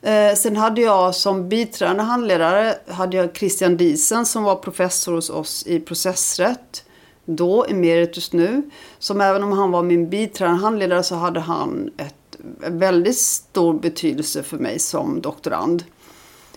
Eh, 0.05 0.35
sen 0.35 0.57
hade 0.57 0.81
jag 0.81 1.15
som 1.15 1.49
biträdande 1.49 2.03
handledare 2.03 2.75
hade 2.89 3.17
jag 3.17 3.37
Christian 3.37 3.77
Diesen 3.77 4.27
som 4.27 4.43
var 4.43 4.57
professor 4.57 5.13
hos 5.13 5.31
oss 5.31 5.67
i 5.67 5.81
processrätt. 5.81 6.85
Då, 7.25 7.65
emeritus 7.69 8.33
nu. 8.33 8.71
Som 8.99 9.21
även 9.21 9.43
om 9.43 9.53
han 9.53 9.71
var 9.71 9.83
min 9.83 10.11
biträdande 10.11 10.63
handledare 10.63 11.03
så 11.03 11.15
hade 11.15 11.41
han 11.41 11.91
ett 11.97 12.37
väldigt 12.59 13.19
stor 13.19 13.75
betydelse 13.75 14.43
för 14.43 14.57
mig 14.57 14.79
som 14.79 15.21
doktorand. 15.21 15.85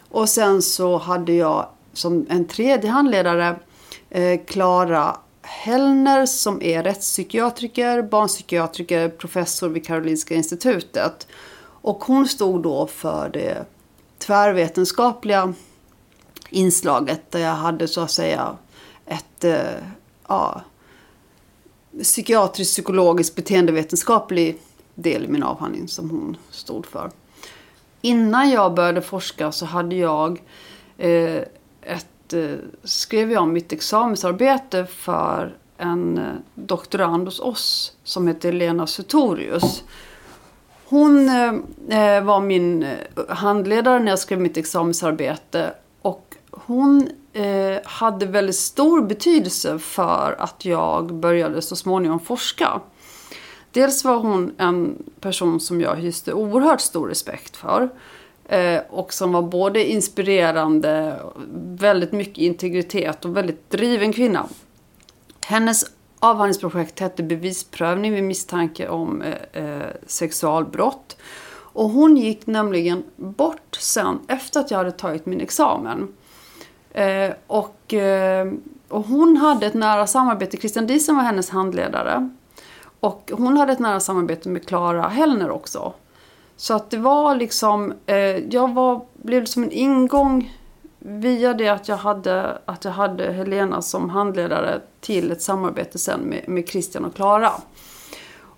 Och 0.10 0.30
sen 0.30 0.62
så 0.62 0.98
hade 0.98 1.34
jag 1.34 1.70
som 1.94 2.25
en 2.30 2.48
tredje 2.48 2.89
handledare 2.89 3.56
eh, 4.10 4.39
Klara 4.48 5.18
Hellner 5.42 6.25
som 6.25 6.62
är 6.62 6.84
rättspsykiatriker, 6.84 8.01
barnpsykiatriker, 8.01 9.10
professor 9.10 9.70
vid 9.70 9.86
Karolinska 9.86 10.36
institutet. 10.36 11.27
Och 11.82 12.04
hon 12.04 12.28
stod 12.28 12.64
då 12.64 12.88
för 12.88 13.30
det 13.30 13.66
tvärvetenskapliga 14.18 15.54
inslaget 16.50 17.32
där 17.32 17.40
jag 17.40 17.56
hade 17.56 17.88
så 17.88 18.02
att 18.02 18.12
säga 18.12 18.58
ett 19.06 19.44
eh, 19.44 19.84
ja, 20.28 20.62
psykiatrisk, 22.04 22.72
psykologisk, 22.72 23.36
beteendevetenskaplig 23.36 24.58
del 24.96 25.26
i 25.26 25.28
min 25.28 25.44
avhandling 25.44 25.88
som 25.88 26.10
hon 26.10 26.38
stod 26.50 26.86
för. 26.86 27.12
Innan 28.02 28.50
jag 28.50 28.74
började 28.74 29.02
forska 29.02 29.52
så 29.52 29.66
hade 29.66 29.96
jag 29.96 30.44
eh, 30.98 31.42
ett, 31.82 32.34
eh, 32.34 32.56
skrev 32.84 33.32
jag 33.32 33.48
mitt 33.48 33.72
examensarbete 33.72 34.86
för 34.86 35.58
en 35.78 36.18
eh, 36.18 36.34
doktorand 36.56 37.28
hos 37.28 37.40
oss 37.40 37.94
som 38.04 38.28
heter 38.28 38.52
Lena 38.52 38.88
Sutorius. 38.88 39.84
Hon 40.89 41.29
eh, 41.29 41.53
eh, 42.00 42.24
var 42.24 42.41
min 42.41 42.84
eh, 42.84 42.98
handledare 43.29 44.00
när 44.00 44.12
jag 44.12 44.20
skrev 44.20 44.39
mitt 44.39 44.58
examensarbete 44.58 45.74
och 46.01 46.36
hon 46.51 47.10
eh, 47.34 47.77
hade 47.84 48.25
väldigt 48.25 48.56
stor 48.56 49.01
betydelse 49.01 49.79
för 49.79 50.36
att 50.39 50.65
jag 50.65 51.13
började 51.13 51.62
så 51.62 51.75
småningom 51.75 52.20
forska. 52.20 52.82
Dels 53.72 54.03
var 54.03 54.17
hon 54.17 54.56
en 54.58 55.03
person 55.20 55.60
som 55.60 55.82
jag 55.82 55.96
hyste 55.96 56.34
oerhört 56.34 56.82
stor 56.82 57.08
respekt 57.08 57.58
för. 57.58 57.89
Eh, 58.46 58.82
och 58.89 59.13
som 59.13 59.32
var 59.32 59.41
både 59.41 59.91
inspirerande, 59.91 61.20
väldigt 61.79 62.12
mycket 62.12 62.38
integritet 62.38 63.25
och 63.25 63.38
väldigt 63.38 63.70
driven 63.70 64.13
kvinna. 64.13 64.46
Hennes 65.41 65.86
Avhandlingsprojektet 66.20 67.00
hette 67.00 67.24
Bevisprövning 67.24 68.14
vid 68.14 68.24
misstanke 68.24 68.90
om 68.90 69.22
eh, 69.22 69.64
eh, 69.64 69.88
sexualbrott. 70.08 71.18
Och 71.50 71.90
hon 71.90 72.18
gick 72.18 72.48
nämligen 72.48 73.04
bort 73.16 73.76
sen 73.80 74.20
efter 74.28 74.60
att 74.60 74.72
jag 74.72 74.78
hade 74.78 74.92
tagit 74.92 75.26
min 75.26 75.42
examen. 75.42 76.14
Eh, 76.92 77.32
och, 77.48 77.94
eh, 77.94 78.52
och 78.88 79.06
hon 79.06 79.38
hade 79.38 79.66
ett 79.66 79.74
nära 79.74 80.08
samarbete, 80.08 80.58
Christian 80.58 80.88
Diesen 80.88 81.16
var 81.16 81.24
hennes 81.24 81.50
handledare. 81.50 82.30
Och 83.00 83.32
hon 83.34 83.58
hade 83.58 83.72
ett 83.72 83.80
nära 83.80 84.00
samarbete 84.00 84.50
med 84.50 84.68
Clara 84.68 85.08
Hellner 85.08 85.50
också. 85.50 85.94
Så 86.56 86.74
att 86.74 86.90
det 86.90 86.98
var 86.98 87.36
liksom, 87.36 87.94
eh, 88.06 88.38
jag 88.38 88.74
var, 88.74 89.02
blev 89.14 89.46
som 89.46 89.64
en 89.64 89.72
ingång 89.72 90.58
via 91.10 91.54
det 91.54 91.70
att 91.70 91.88
jag 91.88 91.98
hade, 91.98 92.58
att 92.66 92.86
jag 92.86 92.92
hade 92.92 93.32
Helena 93.32 93.82
som 93.82 94.10
handledare 94.10 94.82
till 95.00 95.32
ett 95.32 95.42
samarbete 95.42 96.00
sen 96.00 96.20
med, 96.20 96.50
med 96.50 96.70
Christian 96.70 97.06
och 97.06 97.16
Klara. 97.16 97.52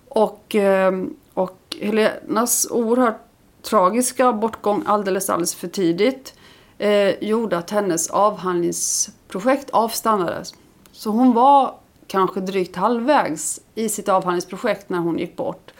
Och, 0.08 0.54
eh, 0.54 0.92
och 1.34 1.76
Helenas 1.80 2.66
oerhört 2.70 3.20
tragiska 3.62 4.32
bortgång 4.32 4.82
alldeles, 4.86 5.30
alldeles 5.30 5.54
för 5.54 5.68
tidigt 5.68 6.34
eh, 6.78 7.24
gjorde 7.24 7.58
att 7.58 7.70
hennes 7.70 8.10
avhandlingsprojekt 8.10 9.70
avstannades. 9.70 10.54
Så 10.92 11.10
hon 11.10 11.32
var 11.32 11.74
kanske 12.06 12.40
drygt 12.40 12.76
halvvägs 12.76 13.60
i 13.74 13.88
sitt 13.88 14.08
avhandlingsprojekt 14.08 14.88
när 14.88 14.98
hon 14.98 15.18
gick 15.18 15.36
bort. 15.36 15.72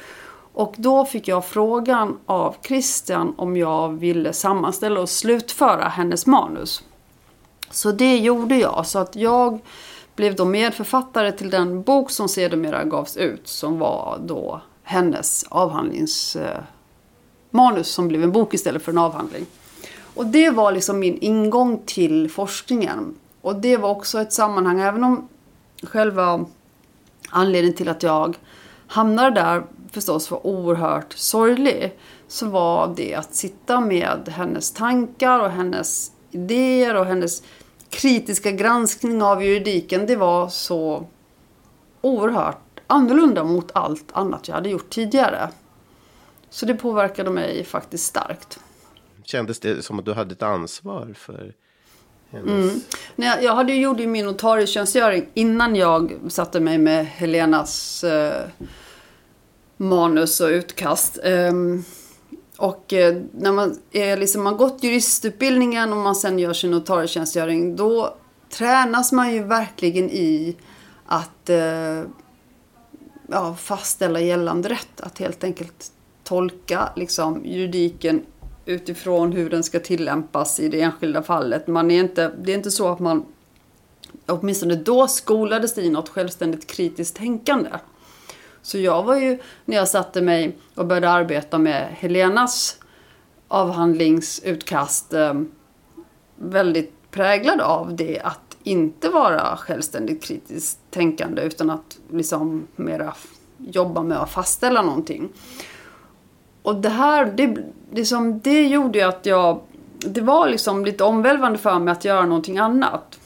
Och 0.61 0.75
då 0.77 1.05
fick 1.05 1.29
jag 1.29 1.45
frågan 1.45 2.19
av 2.27 2.57
Christian 2.63 3.35
om 3.37 3.57
jag 3.57 3.89
ville 3.89 4.33
sammanställa 4.33 5.01
och 5.01 5.09
slutföra 5.09 5.89
hennes 5.89 6.27
manus. 6.27 6.83
Så 7.71 7.93
det 7.93 8.17
gjorde 8.17 8.57
jag. 8.57 8.87
Så 8.87 8.99
att 8.99 9.17
jag 9.17 9.61
blev 10.17 10.35
då 10.35 10.45
medförfattare 10.45 11.33
till 11.33 11.51
den 11.51 11.83
bok 11.83 12.11
som 12.11 12.29
sedermera 12.29 12.85
gavs 12.85 13.17
ut 13.17 13.49
som 13.49 13.79
var 13.79 14.21
då 14.27 14.61
hennes 14.83 15.45
avhandlingsmanus 15.49 16.37
eh, 16.37 17.83
som 17.83 18.09
blev 18.09 18.23
en 18.23 18.33
bok 18.33 18.55
istället 18.55 18.83
för 18.83 18.93
en 18.93 18.99
avhandling. 18.99 19.47
Och 20.15 20.27
det 20.27 20.51
var 20.51 20.73
liksom 20.73 20.99
min 20.99 21.19
ingång 21.21 21.83
till 21.87 22.31
forskningen. 22.31 23.15
Och 23.41 23.57
det 23.57 23.77
var 23.77 23.91
också 23.91 24.21
ett 24.21 24.33
sammanhang, 24.33 24.81
även 24.81 25.05
om 25.05 25.29
själva 25.83 26.45
anledningen 27.31 27.77
till 27.77 27.89
att 27.89 28.03
jag 28.03 28.37
hamnade 28.87 29.31
där 29.31 29.63
förstås 29.93 30.31
var 30.31 30.47
oerhört 30.47 31.13
sorglig. 31.13 31.99
Så 32.29 32.49
var 32.49 32.95
det 32.97 33.15
att 33.15 33.35
sitta 33.35 33.81
med 33.81 34.29
hennes 34.29 34.73
tankar 34.73 35.41
och 35.41 35.51
hennes 35.51 36.13
idéer 36.31 36.95
och 36.95 37.07
hennes 37.07 37.43
kritiska 37.91 38.51
granskning 38.51 39.23
av 39.23 39.45
juridiken. 39.45 40.07
Det 40.07 40.17
var 40.17 40.49
så 40.49 41.07
oerhört 42.01 42.81
annorlunda 42.87 43.45
mot 43.45 43.71
allt 43.75 44.13
annat 44.13 44.49
jag 44.49 44.55
hade 44.55 44.69
gjort 44.69 44.91
tidigare. 44.91 45.49
Så 46.51 46.67
det 46.67 46.75
påverkade 46.75 47.31
mig 47.31 47.65
faktiskt 47.65 48.07
starkt. 48.07 48.61
Kändes 49.25 49.61
det 49.61 49.85
som 49.85 49.99
att 49.99 50.05
du 50.05 50.13
hade 50.13 50.33
ett 50.33 50.43
ansvar 50.43 51.15
för 51.17 51.53
hennes... 52.31 52.71
Mm. 52.71 52.81
Nej, 53.17 53.45
jag 53.45 53.55
hade 53.55 53.73
ju 53.73 53.81
gjort 53.81 53.99
min 53.99 54.27
notarietjänstgöring 54.27 55.29
innan 55.35 55.77
jag 55.77 56.19
satte 56.29 56.61
mig 56.61 56.79
med 56.79 57.07
Helenas 57.07 58.05
eh, 58.05 58.49
manus 59.81 60.41
och 60.41 60.49
utkast. 60.49 61.19
Um, 61.25 61.85
och 62.57 62.93
eh, 62.93 63.23
när 63.33 63.53
man 63.53 63.79
är 63.93 64.17
liksom, 64.17 64.43
man 64.43 64.57
gått 64.57 64.83
juristutbildningen 64.83 65.93
och 65.93 65.99
man 65.99 66.15
sen 66.15 66.39
gör 66.39 66.53
sin 66.53 66.71
notarietjänstgöring 66.71 67.77
då 67.77 68.17
tränas 68.51 69.13
man 69.13 69.33
ju 69.33 69.43
verkligen 69.43 70.11
i 70.11 70.57
att 71.07 71.51
eh, 71.51 72.03
ja, 73.27 73.55
fastställa 73.59 74.21
gällande 74.21 74.69
rätt. 74.69 75.01
Att 75.01 75.19
helt 75.19 75.45
enkelt 75.45 75.93
tolka 76.25 76.93
liksom, 76.97 77.45
juridiken 77.45 78.23
utifrån 78.65 79.33
hur 79.33 79.51
den 79.51 79.65
ska 79.65 79.81
tillämpas 79.81 80.61
i 80.61 80.69
det 80.69 80.81
enskilda 80.81 81.23
fallet. 81.23 81.67
Man 81.67 81.91
är 81.91 82.01
inte, 82.01 82.33
det 82.43 82.53
är 82.53 82.57
inte 82.57 82.71
så 82.71 82.89
att 82.89 83.01
man, 83.01 83.25
åtminstone 84.27 84.75
då 84.75 85.09
skolades 85.09 85.75
det 85.75 85.83
i 85.83 85.91
något 85.91 86.09
självständigt 86.09 86.67
kritiskt 86.67 87.17
tänkande. 87.17 87.71
Så 88.63 88.79
jag 88.79 89.03
var 89.03 89.17
ju, 89.17 89.39
när 89.65 89.77
jag 89.77 89.89
satte 89.89 90.23
mig 90.23 90.57
och 90.75 90.87
började 90.87 91.11
arbeta 91.11 91.59
med 91.59 91.89
Helenas 91.91 92.79
avhandlingsutkast 93.49 95.13
eh, 95.13 95.35
väldigt 96.37 97.11
präglad 97.11 97.61
av 97.61 97.97
det 97.97 98.21
att 98.21 98.57
inte 98.63 99.09
vara 99.09 99.57
självständigt 99.57 100.23
kritiskt 100.23 100.79
tänkande 100.91 101.43
utan 101.43 101.71
att 101.71 101.99
liksom 102.11 102.67
mera 102.77 103.15
jobba 103.59 104.03
med 104.03 104.23
att 104.23 104.31
fastställa 104.31 104.83
någonting. 104.83 105.29
Och 106.63 106.77
det 106.77 106.89
här, 106.89 107.25
det, 107.25 107.57
liksom, 107.93 108.41
det 108.41 108.67
gjorde 108.67 108.99
ju 108.99 109.05
att 109.05 109.27
jag... 109.27 109.61
Det 109.99 110.21
var 110.21 110.49
liksom 110.49 110.85
lite 110.85 111.05
omvälvande 111.05 111.59
för 111.59 111.79
mig 111.79 111.93
att 111.93 112.05
göra 112.05 112.27
någonting 112.27 112.59
annat. 112.59 113.19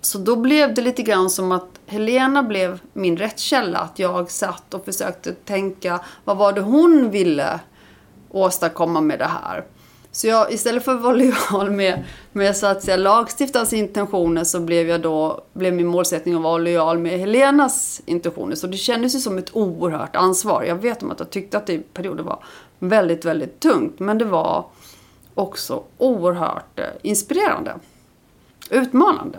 Så 0.00 0.18
då 0.18 0.36
blev 0.36 0.74
det 0.74 0.82
lite 0.82 1.02
grann 1.02 1.30
som 1.30 1.52
att 1.52 1.71
Helena 1.92 2.42
blev 2.42 2.80
min 2.92 3.16
rättskälla. 3.16 3.78
Att 3.78 3.98
jag 3.98 4.30
satt 4.30 4.74
och 4.74 4.84
försökte 4.84 5.32
tänka 5.32 6.00
vad 6.24 6.36
var 6.36 6.52
det 6.52 6.60
hon 6.60 7.10
ville 7.10 7.60
åstadkomma 8.30 9.00
med 9.00 9.18
det 9.18 9.30
här. 9.44 9.64
Så 10.14 10.26
jag, 10.26 10.52
istället 10.52 10.84
för 10.84 10.94
att 10.94 11.00
vara 11.00 11.14
lojal 11.14 11.70
med, 11.70 12.04
med 12.32 12.56
så 12.56 12.66
att 12.66 12.82
säga, 12.82 12.96
lagstiftarens 12.96 13.72
intentioner 13.72 14.44
så 14.44 14.60
blev, 14.60 14.88
jag 14.88 15.00
då, 15.00 15.44
blev 15.52 15.74
min 15.74 15.86
målsättning 15.86 16.34
att 16.34 16.42
vara 16.42 16.58
lojal 16.58 16.98
med 16.98 17.18
Helenas 17.18 18.02
intentioner. 18.06 18.54
Så 18.54 18.66
det 18.66 18.76
kändes 18.76 19.14
ju 19.14 19.18
som 19.18 19.38
ett 19.38 19.56
oerhört 19.56 20.16
ansvar. 20.16 20.62
Jag 20.62 20.76
vet 20.76 21.02
om 21.02 21.10
att 21.10 21.20
jag 21.20 21.30
tyckte 21.30 21.56
att 21.56 21.66
det 21.66 21.72
i 21.72 21.78
perioder 21.78 22.22
var 22.22 22.44
väldigt, 22.78 23.24
väldigt 23.24 23.60
tungt. 23.60 23.98
Men 23.98 24.18
det 24.18 24.24
var 24.24 24.64
också 25.34 25.82
oerhört 25.98 26.78
eh, 26.78 26.86
inspirerande. 27.02 27.74
Utmanande 28.70 29.38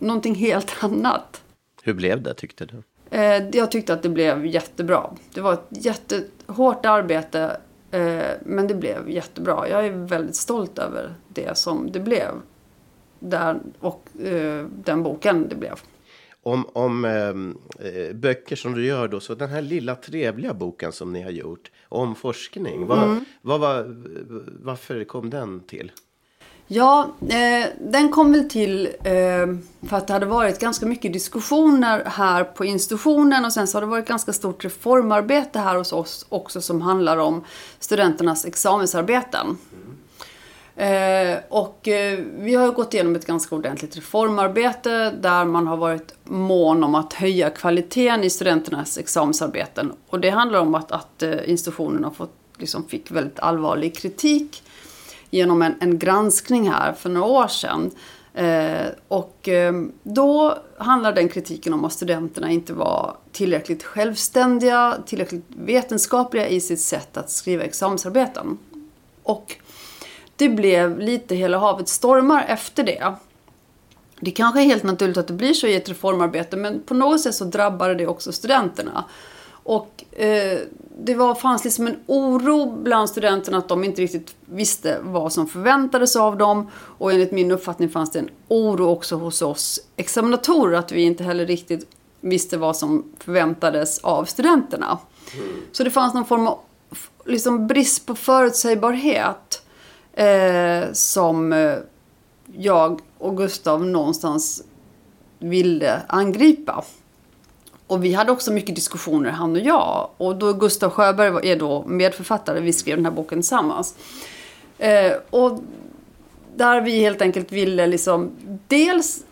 någonting 0.00 0.34
helt 0.34 0.84
annat. 0.84 1.42
Hur 1.82 1.94
blev 1.94 2.22
det 2.22 2.34
tyckte 2.34 2.66
du? 2.66 2.82
Eh, 3.10 3.48
jag 3.52 3.70
tyckte 3.70 3.94
att 3.94 4.02
det 4.02 4.08
blev 4.08 4.46
jättebra. 4.46 5.10
Det 5.34 5.40
var 5.40 5.52
ett 5.52 5.66
jättehårt 5.68 6.86
arbete 6.86 7.56
eh, 7.90 8.22
men 8.42 8.66
det 8.66 8.74
blev 8.74 9.10
jättebra. 9.10 9.68
Jag 9.68 9.86
är 9.86 9.90
väldigt 9.90 10.36
stolt 10.36 10.78
över 10.78 11.14
det 11.28 11.58
som 11.58 11.92
det 11.92 12.00
blev. 12.00 12.34
Där, 13.18 13.60
och 13.80 14.08
eh, 14.24 14.66
den 14.84 15.02
boken 15.02 15.48
det 15.48 15.56
blev. 15.56 15.74
Om, 16.42 16.66
om 16.72 17.02
böcker 18.14 18.56
som 18.56 18.74
du 18.74 18.86
gör 18.86 19.08
då, 19.08 19.20
så 19.20 19.34
den 19.34 19.48
här 19.48 19.62
lilla 19.62 19.94
trevliga 19.94 20.54
boken 20.54 20.92
som 20.92 21.12
ni 21.12 21.22
har 21.22 21.30
gjort 21.30 21.70
om 21.88 22.14
forskning. 22.14 22.86
Vad, 22.86 23.02
mm. 23.02 23.24
vad, 23.42 23.60
vad, 23.60 23.86
varför 24.62 25.04
kom 25.04 25.30
den 25.30 25.60
till? 25.60 25.92
Ja, 26.72 27.10
eh, 27.28 27.68
den 27.80 28.08
kom 28.08 28.32
väl 28.32 28.48
till 28.48 28.86
eh, 29.04 29.46
för 29.88 29.96
att 29.96 30.06
det 30.06 30.12
hade 30.12 30.26
varit 30.26 30.58
ganska 30.58 30.86
mycket 30.86 31.12
diskussioner 31.12 32.02
här 32.06 32.44
på 32.44 32.64
institutionen 32.64 33.44
och 33.44 33.52
sen 33.52 33.66
så 33.66 33.76
har 33.76 33.80
det 33.80 33.86
varit 33.86 34.08
ganska 34.08 34.32
stort 34.32 34.64
reformarbete 34.64 35.58
här 35.58 35.76
hos 35.76 35.92
oss 35.92 36.26
också 36.28 36.60
som 36.60 36.80
handlar 36.82 37.16
om 37.16 37.44
studenternas 37.78 38.44
examensarbeten. 38.44 39.58
Eh, 40.76 41.38
och 41.48 41.88
eh, 41.88 42.18
vi 42.38 42.54
har 42.54 42.72
gått 42.72 42.94
igenom 42.94 43.16
ett 43.16 43.26
ganska 43.26 43.54
ordentligt 43.54 43.96
reformarbete 43.96 45.10
där 45.10 45.44
man 45.44 45.66
har 45.66 45.76
varit 45.76 46.14
mån 46.24 46.84
om 46.84 46.94
att 46.94 47.12
höja 47.12 47.50
kvaliteten 47.50 48.24
i 48.24 48.30
studenternas 48.30 48.98
examensarbeten. 48.98 49.92
Och 50.08 50.20
det 50.20 50.30
handlar 50.30 50.60
om 50.60 50.74
att, 50.74 50.92
att 50.92 51.22
eh, 51.22 51.50
institutionen 51.50 52.04
har 52.04 52.10
fått, 52.10 52.34
liksom, 52.58 52.88
fick 52.88 53.10
väldigt 53.10 53.40
allvarlig 53.40 53.96
kritik 53.96 54.62
genom 55.30 55.62
en, 55.62 55.74
en 55.80 55.98
granskning 55.98 56.70
här 56.70 56.92
för 56.92 57.10
några 57.10 57.26
år 57.26 57.48
sedan. 57.48 57.90
Eh, 58.34 58.86
och 59.08 59.48
eh, 59.48 59.72
då 60.02 60.58
handlar 60.78 61.12
den 61.12 61.28
kritiken 61.28 61.74
om 61.74 61.84
att 61.84 61.92
studenterna 61.92 62.50
inte 62.50 62.72
var 62.72 63.16
tillräckligt 63.32 63.82
självständiga, 63.82 64.98
tillräckligt 65.06 65.44
vetenskapliga 65.48 66.48
i 66.48 66.60
sitt 66.60 66.80
sätt 66.80 67.16
att 67.16 67.30
skriva 67.30 67.62
examensarbeten. 67.62 68.58
Och 69.22 69.56
det 70.36 70.48
blev 70.48 70.98
lite 70.98 71.34
hela 71.34 71.58
havet 71.58 71.88
stormar 71.88 72.44
efter 72.48 72.82
det. 72.82 73.14
Det 74.20 74.30
kanske 74.30 74.60
är 74.60 74.64
helt 74.64 74.82
naturligt 74.82 75.16
att 75.16 75.26
det 75.26 75.32
blir 75.32 75.52
så 75.52 75.66
i 75.66 75.76
ett 75.76 75.88
reformarbete 75.88 76.56
men 76.56 76.82
på 76.82 76.94
något 76.94 77.20
sätt 77.20 77.34
så 77.34 77.44
drabbade 77.44 77.94
det 77.94 78.06
också 78.06 78.32
studenterna. 78.32 79.04
Och 79.62 80.04
eh, 80.20 80.58
det 80.98 81.14
var, 81.14 81.34
fanns 81.34 81.64
liksom 81.64 81.86
en 81.86 81.96
oro 82.06 82.82
bland 82.82 83.08
studenterna 83.08 83.58
att 83.58 83.68
de 83.68 83.84
inte 83.84 84.02
riktigt 84.02 84.34
visste 84.44 84.98
vad 85.02 85.32
som 85.32 85.46
förväntades 85.46 86.16
av 86.16 86.36
dem. 86.36 86.70
Och 86.74 87.12
enligt 87.12 87.32
min 87.32 87.50
uppfattning 87.50 87.88
fanns 87.88 88.10
det 88.10 88.18
en 88.18 88.30
oro 88.48 88.88
också 88.88 89.16
hos 89.16 89.42
oss 89.42 89.80
examinatorer 89.96 90.78
att 90.78 90.92
vi 90.92 91.02
inte 91.02 91.24
heller 91.24 91.46
riktigt 91.46 91.86
visste 92.20 92.56
vad 92.56 92.76
som 92.76 93.04
förväntades 93.18 93.98
av 93.98 94.24
studenterna. 94.24 94.98
Mm. 95.34 95.48
Så 95.72 95.84
det 95.84 95.90
fanns 95.90 96.14
någon 96.14 96.24
form 96.24 96.46
av 96.46 96.58
liksom 97.24 97.66
brist 97.66 98.06
på 98.06 98.14
förutsägbarhet 98.14 99.62
eh, 100.12 100.92
som 100.92 101.52
eh, 101.52 101.74
jag 102.56 103.00
och 103.18 103.36
Gustav 103.36 103.86
någonstans 103.86 104.62
ville 105.38 106.02
angripa. 106.08 106.84
Och 107.90 108.04
vi 108.04 108.12
hade 108.12 108.32
också 108.32 108.52
mycket 108.52 108.74
diskussioner, 108.74 109.30
han 109.30 109.52
och 109.52 109.60
jag. 109.60 110.10
Och 110.16 110.36
då 110.36 110.52
Gustav 110.52 110.90
Sjöberg 110.90 111.50
är 111.50 111.56
då 111.56 111.84
medförfattare, 111.86 112.60
vi 112.60 112.72
skrev 112.72 112.96
den 112.96 113.04
här 113.04 113.12
boken 113.12 113.38
tillsammans. 113.38 113.94
Eh, 114.78 115.12
och 115.30 115.60
där 116.56 116.80
vi 116.80 117.00
helt 117.00 117.22
enkelt 117.22 117.52
ville 117.52 117.86
liksom 117.86 118.30
dels 118.68 119.24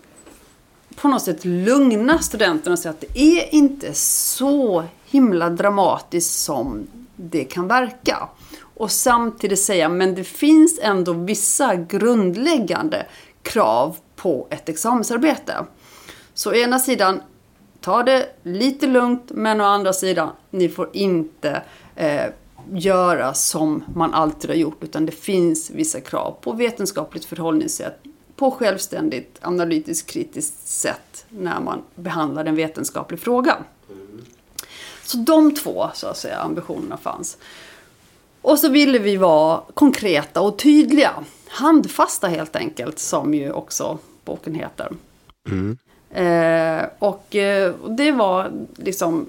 på 0.96 1.08
något 1.08 1.22
sätt 1.22 1.44
lugna 1.44 2.18
studenterna 2.18 2.72
och 2.72 2.78
säga 2.78 2.90
att 2.90 3.00
det 3.00 3.20
är 3.20 3.54
inte 3.54 3.94
så 3.94 4.84
himla 5.06 5.50
dramatiskt 5.50 6.38
som 6.38 6.86
det 7.16 7.44
kan 7.44 7.68
verka. 7.68 8.28
Och 8.60 8.90
samtidigt 8.90 9.60
säga, 9.60 9.88
men 9.88 10.14
det 10.14 10.24
finns 10.24 10.78
ändå 10.82 11.12
vissa 11.12 11.74
grundläggande 11.74 13.06
krav 13.42 13.96
på 14.16 14.46
ett 14.50 14.68
examensarbete. 14.68 15.64
Så 16.34 16.50
å 16.50 16.54
ena 16.54 16.78
sidan, 16.78 17.20
ta 17.80 18.02
det 18.02 18.28
lite 18.42 18.86
lugnt, 18.86 19.30
men 19.30 19.60
å 19.60 19.64
andra 19.64 19.92
sidan, 19.92 20.30
ni 20.50 20.68
får 20.68 20.88
inte 20.92 21.62
eh, 21.96 22.26
göra 22.72 23.34
som 23.34 23.84
man 23.94 24.14
alltid 24.14 24.50
har 24.50 24.56
gjort, 24.56 24.84
utan 24.84 25.06
det 25.06 25.12
finns 25.12 25.70
vissa 25.70 26.00
krav 26.00 26.36
på 26.40 26.52
vetenskapligt 26.52 27.24
förhållningssätt, 27.24 28.02
på 28.36 28.50
självständigt, 28.50 29.38
analytiskt, 29.42 30.10
kritiskt 30.10 30.68
sätt 30.68 31.26
när 31.28 31.60
man 31.60 31.82
behandlar 31.94 32.44
en 32.44 32.56
vetenskaplig 32.56 33.20
fråga. 33.20 33.56
Så 35.04 35.16
de 35.16 35.54
två, 35.54 35.90
så 35.94 36.06
att 36.06 36.16
säga, 36.16 36.38
ambitionerna 36.38 36.96
fanns. 36.96 37.38
Och 38.42 38.58
så 38.58 38.68
ville 38.68 38.98
vi 38.98 39.16
vara 39.16 39.62
konkreta 39.74 40.40
och 40.40 40.58
tydliga. 40.58 41.24
Handfasta 41.48 42.28
helt 42.28 42.56
enkelt, 42.56 42.98
som 42.98 43.34
ju 43.34 43.52
också 43.52 43.98
boken 44.24 44.54
heter. 44.54 44.92
Mm. 45.46 45.78
Eh, 46.10 46.84
och, 46.98 47.36
eh, 47.36 47.74
det 47.88 48.12
var 48.12 48.52
liksom 48.76 49.26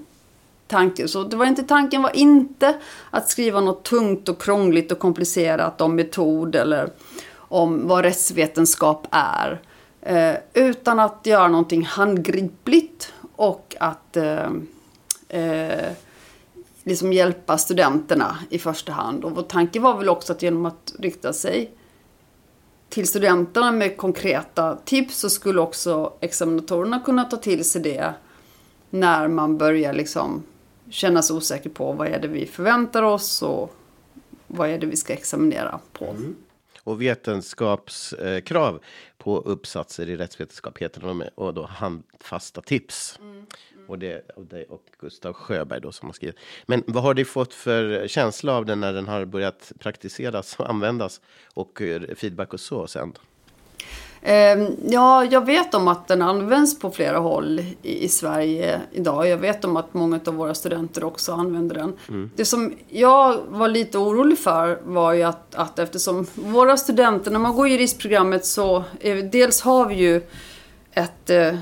tanken. 0.66 1.08
Så 1.08 1.24
det 1.24 1.36
var 1.36 1.46
inte, 1.46 1.62
tanken 1.62 2.02
var 2.02 2.16
inte 2.16 2.74
att 3.10 3.28
skriva 3.28 3.60
något 3.60 3.84
tungt 3.84 4.28
och 4.28 4.42
krångligt 4.42 4.92
och 4.92 4.98
komplicerat 4.98 5.80
om 5.80 5.96
metod 5.96 6.54
eller 6.54 6.90
om 7.34 7.88
vad 7.88 8.04
rättsvetenskap 8.04 9.06
är. 9.10 9.60
Eh, 10.02 10.34
utan 10.54 11.00
att 11.00 11.20
göra 11.26 11.48
någonting 11.48 11.84
handgripligt 11.84 13.12
och 13.36 13.76
att 13.80 14.16
eh, 14.16 14.50
eh, 15.28 15.92
liksom 16.82 17.12
hjälpa 17.12 17.58
studenterna 17.58 18.38
i 18.50 18.58
första 18.58 18.92
hand. 18.92 19.24
Och 19.24 19.32
vår 19.32 19.42
tanke 19.42 19.80
var 19.80 19.98
väl 19.98 20.08
också 20.08 20.32
att 20.32 20.42
genom 20.42 20.66
att 20.66 20.94
rikta 20.98 21.32
sig 21.32 21.70
till 22.90 23.08
studenterna 23.08 23.72
med 23.72 23.96
konkreta 23.96 24.76
tips 24.84 25.18
så 25.18 25.30
skulle 25.30 25.60
också 25.60 26.12
examinatorerna 26.20 27.00
kunna 27.00 27.24
ta 27.24 27.36
till 27.36 27.64
sig 27.64 27.82
det 27.82 28.14
när 28.90 29.28
man 29.28 29.58
börjar 29.58 29.92
liksom 29.92 30.42
känna 30.90 31.22
sig 31.22 31.36
osäker 31.36 31.70
på 31.70 31.92
vad 31.92 32.08
är 32.08 32.20
det 32.20 32.28
vi 32.28 32.46
förväntar 32.46 33.02
oss 33.02 33.42
och 33.42 33.74
vad 34.46 34.68
är 34.70 34.78
det 34.78 34.86
vi 34.86 34.96
ska 34.96 35.12
examinera 35.12 35.80
på. 35.92 36.04
Mm. 36.04 36.36
Och 36.84 37.02
vetenskapskrav 37.02 38.80
på 39.18 39.38
uppsatser 39.38 40.08
i 40.08 40.16
rättsvetenskap 40.16 40.78
heter 40.78 41.00
de 41.00 41.24
och 41.34 41.54
då 41.54 41.66
handfasta 41.66 42.60
tips. 42.60 43.18
Mm. 43.20 43.46
Och 43.90 43.98
det 43.98 44.12
är 44.12 44.22
dig 44.50 44.64
och 44.68 44.82
Gustav 45.00 45.32
Sjöberg 45.32 45.80
då 45.80 45.92
som 45.92 46.08
har 46.08 46.12
skrivit. 46.12 46.36
Men 46.66 46.82
vad 46.86 47.02
har 47.02 47.14
du 47.14 47.24
fått 47.24 47.54
för 47.54 48.08
känsla 48.08 48.52
av 48.52 48.66
den 48.66 48.80
när 48.80 48.92
den 48.92 49.08
har 49.08 49.24
börjat 49.24 49.72
praktiseras 49.78 50.56
och 50.58 50.70
användas 50.70 51.20
och 51.54 51.82
eh, 51.82 52.02
feedback 52.16 52.52
och 52.52 52.60
så 52.60 52.86
sen? 52.86 53.12
Ehm, 54.22 54.76
ja, 54.88 55.24
jag 55.24 55.46
vet 55.46 55.74
om 55.74 55.88
att 55.88 56.08
den 56.08 56.22
används 56.22 56.78
på 56.78 56.90
flera 56.90 57.18
håll 57.18 57.60
i, 57.82 58.08
Sverige 58.08 58.80
idag. 58.92 59.28
Jag 59.28 59.36
vet 59.36 59.64
om 59.64 59.76
att 59.76 59.94
många 59.94 60.20
av 60.26 60.34
våra 60.34 60.54
studenter 60.54 61.04
också 61.04 61.32
använder 61.32 61.74
den. 61.74 61.96
Mm. 62.08 62.30
Det 62.36 62.44
som 62.44 62.74
jag 62.88 63.38
var 63.48 63.68
lite 63.68 63.98
orolig 63.98 64.38
för 64.38 64.78
var 64.84 65.12
ju 65.12 65.22
att, 65.22 65.54
att 65.54 65.78
eftersom 65.78 66.26
våra 66.34 66.76
studenter, 66.76 67.30
när 67.30 67.38
man 67.38 67.56
går 67.56 67.68
juristprogrammet 67.68 68.46
så 68.46 68.84
är, 69.00 69.14
dels 69.14 69.60
har 69.60 69.86
vi 69.86 69.94
ju 69.94 70.22
ett, 70.92 71.30
eh, 71.30 71.54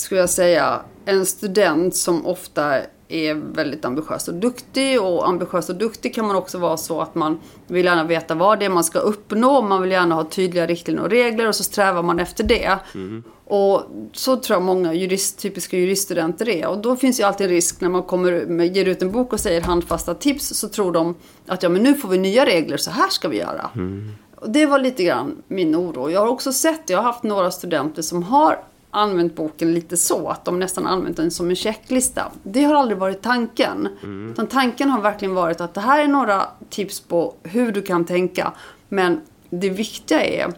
skulle 0.00 0.20
jag 0.20 0.30
säga, 0.30 0.82
en 1.04 1.26
student 1.26 1.96
som 1.96 2.26
ofta 2.26 2.80
är 3.10 3.34
väldigt 3.34 3.84
ambitiös 3.84 4.28
och 4.28 4.34
duktig. 4.34 5.02
Och 5.02 5.28
ambitiös 5.28 5.68
och 5.68 5.76
duktig 5.76 6.14
kan 6.14 6.26
man 6.26 6.36
också 6.36 6.58
vara 6.58 6.76
så 6.76 7.00
att 7.00 7.14
man 7.14 7.40
vill 7.66 7.84
gärna 7.84 8.04
veta 8.04 8.34
vad 8.34 8.58
det 8.58 8.64
är 8.64 8.70
man 8.70 8.84
ska 8.84 8.98
uppnå. 8.98 9.62
Man 9.62 9.82
vill 9.82 9.90
gärna 9.90 10.14
ha 10.14 10.24
tydliga 10.24 10.66
riktlinjer 10.66 11.04
och 11.04 11.10
regler 11.10 11.48
och 11.48 11.54
så 11.54 11.64
strävar 11.64 12.02
man 12.02 12.20
efter 12.20 12.44
det. 12.44 12.78
Mm. 12.94 13.22
Och 13.44 13.82
så 14.12 14.36
tror 14.36 14.56
jag 14.56 14.62
många 14.62 14.94
jurist, 14.94 15.38
typiska 15.38 15.76
juriststudenter 15.76 16.48
är. 16.48 16.68
Och 16.68 16.78
då 16.78 16.96
finns 16.96 17.20
ju 17.20 17.24
alltid 17.24 17.46
en 17.46 17.52
risk 17.52 17.80
när 17.80 17.88
man 17.88 18.02
kommer 18.02 18.46
med, 18.46 18.76
ger 18.76 18.84
ut 18.84 19.02
en 19.02 19.12
bok 19.12 19.32
och 19.32 19.40
säger 19.40 19.60
handfasta 19.60 20.14
tips 20.14 20.48
så 20.48 20.68
tror 20.68 20.92
de 20.92 21.14
att 21.46 21.62
ja 21.62 21.68
men 21.68 21.82
nu 21.82 21.94
får 21.94 22.08
vi 22.08 22.18
nya 22.18 22.46
regler, 22.46 22.76
så 22.76 22.90
här 22.90 23.08
ska 23.08 23.28
vi 23.28 23.38
göra. 23.38 23.70
Mm. 23.74 24.10
Och 24.36 24.50
det 24.50 24.66
var 24.66 24.78
lite 24.78 25.04
grann 25.04 25.42
min 25.48 25.76
oro. 25.76 26.10
Jag 26.10 26.20
har 26.20 26.28
också 26.28 26.52
sett, 26.52 26.90
jag 26.90 26.98
har 26.98 27.04
haft 27.04 27.22
några 27.22 27.50
studenter 27.50 28.02
som 28.02 28.22
har 28.22 28.58
använt 28.90 29.36
boken 29.36 29.74
lite 29.74 29.96
så, 29.96 30.28
att 30.28 30.44
de 30.44 30.58
nästan 30.58 30.86
använt 30.86 31.16
den 31.16 31.30
som 31.30 31.50
en 31.50 31.56
checklista. 31.56 32.32
Det 32.42 32.64
har 32.64 32.74
aldrig 32.74 32.98
varit 32.98 33.22
tanken. 33.22 33.88
Mm. 34.02 34.32
Utan 34.32 34.46
tanken 34.46 34.90
har 34.90 35.00
verkligen 35.00 35.34
varit 35.34 35.60
att 35.60 35.74
det 35.74 35.80
här 35.80 36.04
är 36.04 36.08
några 36.08 36.48
tips 36.70 37.00
på 37.00 37.34
hur 37.42 37.72
du 37.72 37.82
kan 37.82 38.04
tänka. 38.04 38.52
Men 38.88 39.20
det 39.50 39.70
viktiga 39.70 40.24
är 40.24 40.52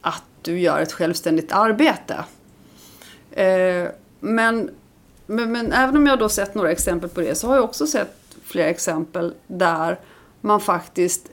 att 0.00 0.22
du 0.42 0.60
gör 0.60 0.80
ett 0.80 0.92
självständigt 0.92 1.52
arbete. 1.52 2.24
Eh, 3.30 3.88
men, 4.20 4.70
men, 5.26 5.52
men, 5.52 5.72
även 5.72 5.96
om 5.96 6.06
jag 6.06 6.18
då 6.18 6.28
sett 6.28 6.54
några 6.54 6.70
exempel 6.70 7.10
på 7.10 7.20
det 7.20 7.34
så 7.34 7.46
har 7.46 7.54
jag 7.54 7.64
också 7.64 7.86
sett 7.86 8.14
flera 8.44 8.68
exempel 8.68 9.34
där 9.46 9.98
man 10.40 10.60
faktiskt 10.60 11.30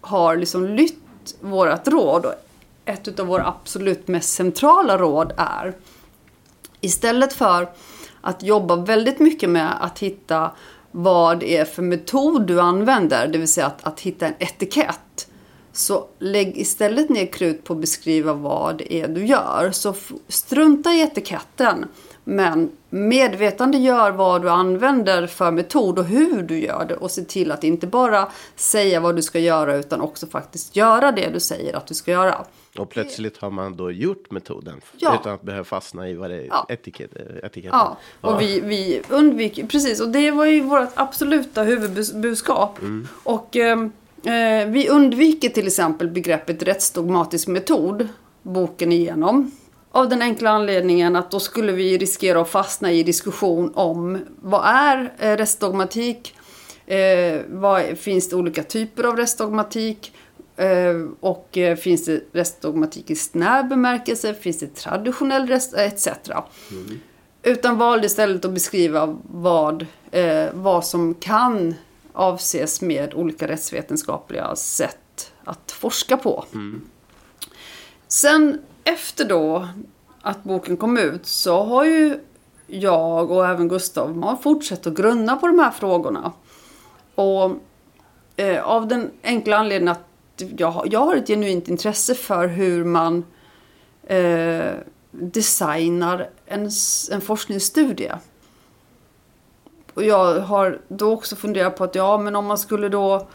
har 0.00 0.36
liksom 0.36 0.64
lytt 0.64 1.36
vårat 1.40 1.88
råd. 1.88 2.26
Ett 2.84 3.20
av 3.20 3.26
våra 3.26 3.46
absolut 3.46 4.08
mest 4.08 4.34
centrala 4.34 4.98
råd 4.98 5.32
är 5.36 5.74
Istället 6.80 7.32
för 7.32 7.68
att 8.20 8.42
jobba 8.42 8.76
väldigt 8.76 9.18
mycket 9.18 9.50
med 9.50 9.84
att 9.84 9.98
hitta 9.98 10.50
vad 10.90 11.40
det 11.40 11.56
är 11.56 11.64
för 11.64 11.82
metod 11.82 12.46
du 12.46 12.60
använder, 12.60 13.28
det 13.28 13.38
vill 13.38 13.52
säga 13.52 13.66
att, 13.66 13.84
att 13.84 14.00
hitta 14.00 14.26
en 14.26 14.34
etikett. 14.38 15.28
Så 15.72 16.06
lägg 16.18 16.58
istället 16.58 17.08
ner 17.08 17.26
krut 17.26 17.64
på 17.64 17.72
att 17.72 17.80
beskriva 17.80 18.32
vad 18.32 18.78
det 18.78 18.94
är 18.94 19.08
du 19.08 19.26
gör. 19.26 19.70
Så 19.72 19.94
strunta 20.28 20.92
i 20.92 21.00
etiketten. 21.00 21.86
Men 22.24 22.70
medvetande 22.90 23.78
gör 23.78 24.10
vad 24.10 24.42
du 24.42 24.50
använder 24.50 25.26
för 25.26 25.50
metod 25.50 25.98
och 25.98 26.04
hur 26.04 26.42
du 26.42 26.60
gör 26.60 26.84
det 26.88 26.94
och 26.94 27.10
se 27.10 27.24
till 27.24 27.52
att 27.52 27.64
inte 27.64 27.86
bara 27.86 28.28
säga 28.56 29.00
vad 29.00 29.16
du 29.16 29.22
ska 29.22 29.38
göra 29.38 29.76
utan 29.76 30.00
också 30.00 30.26
faktiskt 30.26 30.76
göra 30.76 31.12
det 31.12 31.28
du 31.32 31.40
säger 31.40 31.76
att 31.76 31.86
du 31.86 31.94
ska 31.94 32.10
göra. 32.10 32.44
Och 32.78 32.90
plötsligt 32.90 33.36
har 33.36 33.50
man 33.50 33.76
då 33.76 33.90
gjort 33.90 34.30
metoden 34.30 34.80
ja. 34.96 35.18
utan 35.20 35.34
att 35.34 35.42
behöva 35.42 35.64
fastna 35.64 36.08
i 36.08 36.14
vad 36.14 36.30
det 36.30 36.36
är 36.36 36.46
ja. 36.46 36.66
etikett, 36.68 37.16
etiketten. 37.42 37.78
Ja, 37.78 37.96
och 38.20 38.32
ja. 38.32 38.38
Vi, 38.38 38.60
vi 38.60 39.02
undviker, 39.08 39.66
precis, 39.66 40.00
och 40.00 40.08
det 40.08 40.30
var 40.30 40.46
ju 40.46 40.60
vårt 40.60 40.88
absoluta 40.94 41.62
huvudbudskap. 41.62 42.78
Mm. 42.78 43.08
Och, 43.24 43.56
ehm, 43.56 43.92
Eh, 44.24 44.66
vi 44.66 44.88
undviker 44.88 45.48
till 45.48 45.66
exempel 45.66 46.08
begreppet 46.08 46.62
rättsdogmatisk 46.62 47.48
metod 47.48 48.08
boken 48.42 48.92
igenom. 48.92 49.50
Av 49.90 50.08
den 50.08 50.22
enkla 50.22 50.50
anledningen 50.50 51.16
att 51.16 51.30
då 51.30 51.40
skulle 51.40 51.72
vi 51.72 51.98
riskera 51.98 52.40
att 52.40 52.48
fastna 52.48 52.92
i 52.92 53.02
diskussion 53.02 53.72
om 53.74 54.18
vad 54.42 54.62
är 54.64 55.12
eh, 55.18 55.36
rättsdogmatik? 55.36 56.34
Eh, 56.86 57.40
vad, 57.48 57.98
finns 57.98 58.28
det 58.28 58.36
olika 58.36 58.62
typer 58.62 59.04
av 59.04 59.16
rättsdogmatik? 59.16 60.12
Eh, 60.58 61.06
och 61.20 61.58
eh, 61.58 61.76
finns 61.76 62.04
det 62.04 62.20
rättsdogmatik 62.32 63.10
i 63.10 63.16
snäv 63.16 63.68
bemärkelse? 63.68 64.34
Finns 64.34 64.58
det 64.58 64.74
traditionell 64.74 65.46
rätt 65.46 65.74
etc. 65.74 66.08
Mm. 66.70 67.00
Utan 67.42 67.78
valde 67.78 68.06
istället 68.06 68.44
att 68.44 68.52
beskriva 68.52 69.18
vad, 69.22 69.86
eh, 70.10 70.46
vad 70.52 70.84
som 70.84 71.14
kan 71.14 71.74
avses 72.12 72.80
med 72.80 73.14
olika 73.14 73.48
rättsvetenskapliga 73.48 74.56
sätt 74.56 75.32
att 75.44 75.72
forska 75.72 76.16
på. 76.16 76.44
Mm. 76.54 76.80
Sen 78.08 78.58
efter 78.84 79.24
då 79.24 79.68
att 80.22 80.44
boken 80.44 80.76
kom 80.76 80.98
ut 80.98 81.26
så 81.26 81.64
har 81.64 81.84
ju 81.84 82.20
jag 82.66 83.30
och 83.30 83.46
även 83.46 83.68
Gustav 83.68 84.16
man 84.16 84.38
fortsatt 84.38 84.86
att 84.86 84.94
grunna 84.94 85.36
på 85.36 85.46
de 85.46 85.58
här 85.58 85.70
frågorna. 85.70 86.32
Och 87.14 87.50
eh, 88.36 88.64
av 88.64 88.88
den 88.88 89.10
enkla 89.22 89.56
anledningen 89.56 89.92
att 89.92 90.07
jag, 90.56 90.88
jag 90.90 91.00
har 91.00 91.16
ett 91.16 91.26
genuint 91.26 91.68
intresse 91.68 92.14
för 92.14 92.46
hur 92.46 92.84
man 92.84 93.24
eh, 94.02 94.72
designar 95.10 96.30
en, 96.46 96.70
en 97.10 97.20
forskningsstudie. 97.20 98.12
Och 99.94 100.04
jag 100.04 100.40
har 100.40 100.80
då 100.88 101.12
också 101.12 101.36
funderat 101.36 101.76
på 101.76 101.84
att 101.84 101.94
ja, 101.94 102.18
men 102.18 102.36
om 102.36 102.46
man 102.46 102.58
skulle 102.58 102.88
då 102.88 103.28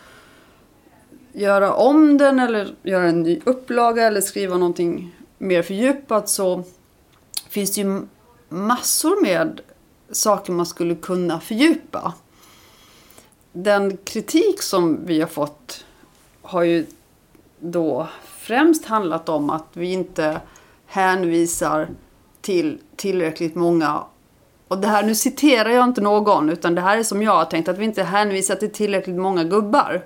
göra 1.34 1.74
om 1.74 2.18
den 2.18 2.40
eller 2.40 2.76
göra 2.84 3.08
en 3.08 3.24
ny 3.24 3.42
upplaga 3.46 4.08
eller 4.08 4.22
skriva 4.22 4.58
någonting 4.58 5.16
mer 5.38 5.62
fördjupat 5.62 6.30
så 6.30 6.64
finns 7.50 7.76
det 7.76 7.82
ju 7.82 8.02
massor 8.50 9.22
med 9.22 9.62
saker 10.12 10.54
man 10.54 10.66
skulle 10.66 10.96
kunna 10.96 11.40
fördjupa. 11.40 12.14
Den 13.52 13.98
kritik 13.98 14.62
som 14.62 15.06
vi 15.06 15.22
har 15.22 15.28
fått 15.28 15.86
har 16.44 16.64
ju 16.64 16.86
då 17.60 18.08
främst 18.26 18.86
handlat 18.86 19.30
om 19.30 19.50
att 19.50 19.68
vi 19.74 19.92
inte 19.92 20.42
hänvisar 20.86 21.88
till 22.42 22.80
tillräckligt 22.96 23.56
många 23.56 24.04
och 24.74 24.80
det 24.80 24.88
här, 24.88 25.04
nu 25.04 25.16
citerar 25.16 25.70
jag 25.70 25.84
inte 25.84 26.02
någon, 26.02 26.50
utan 26.50 26.76
det 26.76 26.82
här 26.82 26.98
är 26.98 27.04
som 27.04 27.22
jag 27.22 27.32
har 27.32 27.46
tänkt, 27.46 27.70
att 27.70 27.78
vi 27.78 27.86
inte 27.86 28.04
hänvisar 28.04 28.56
till 28.56 28.72
tillräckligt 28.72 29.16
många 29.16 29.44
gubbar. 29.44 30.02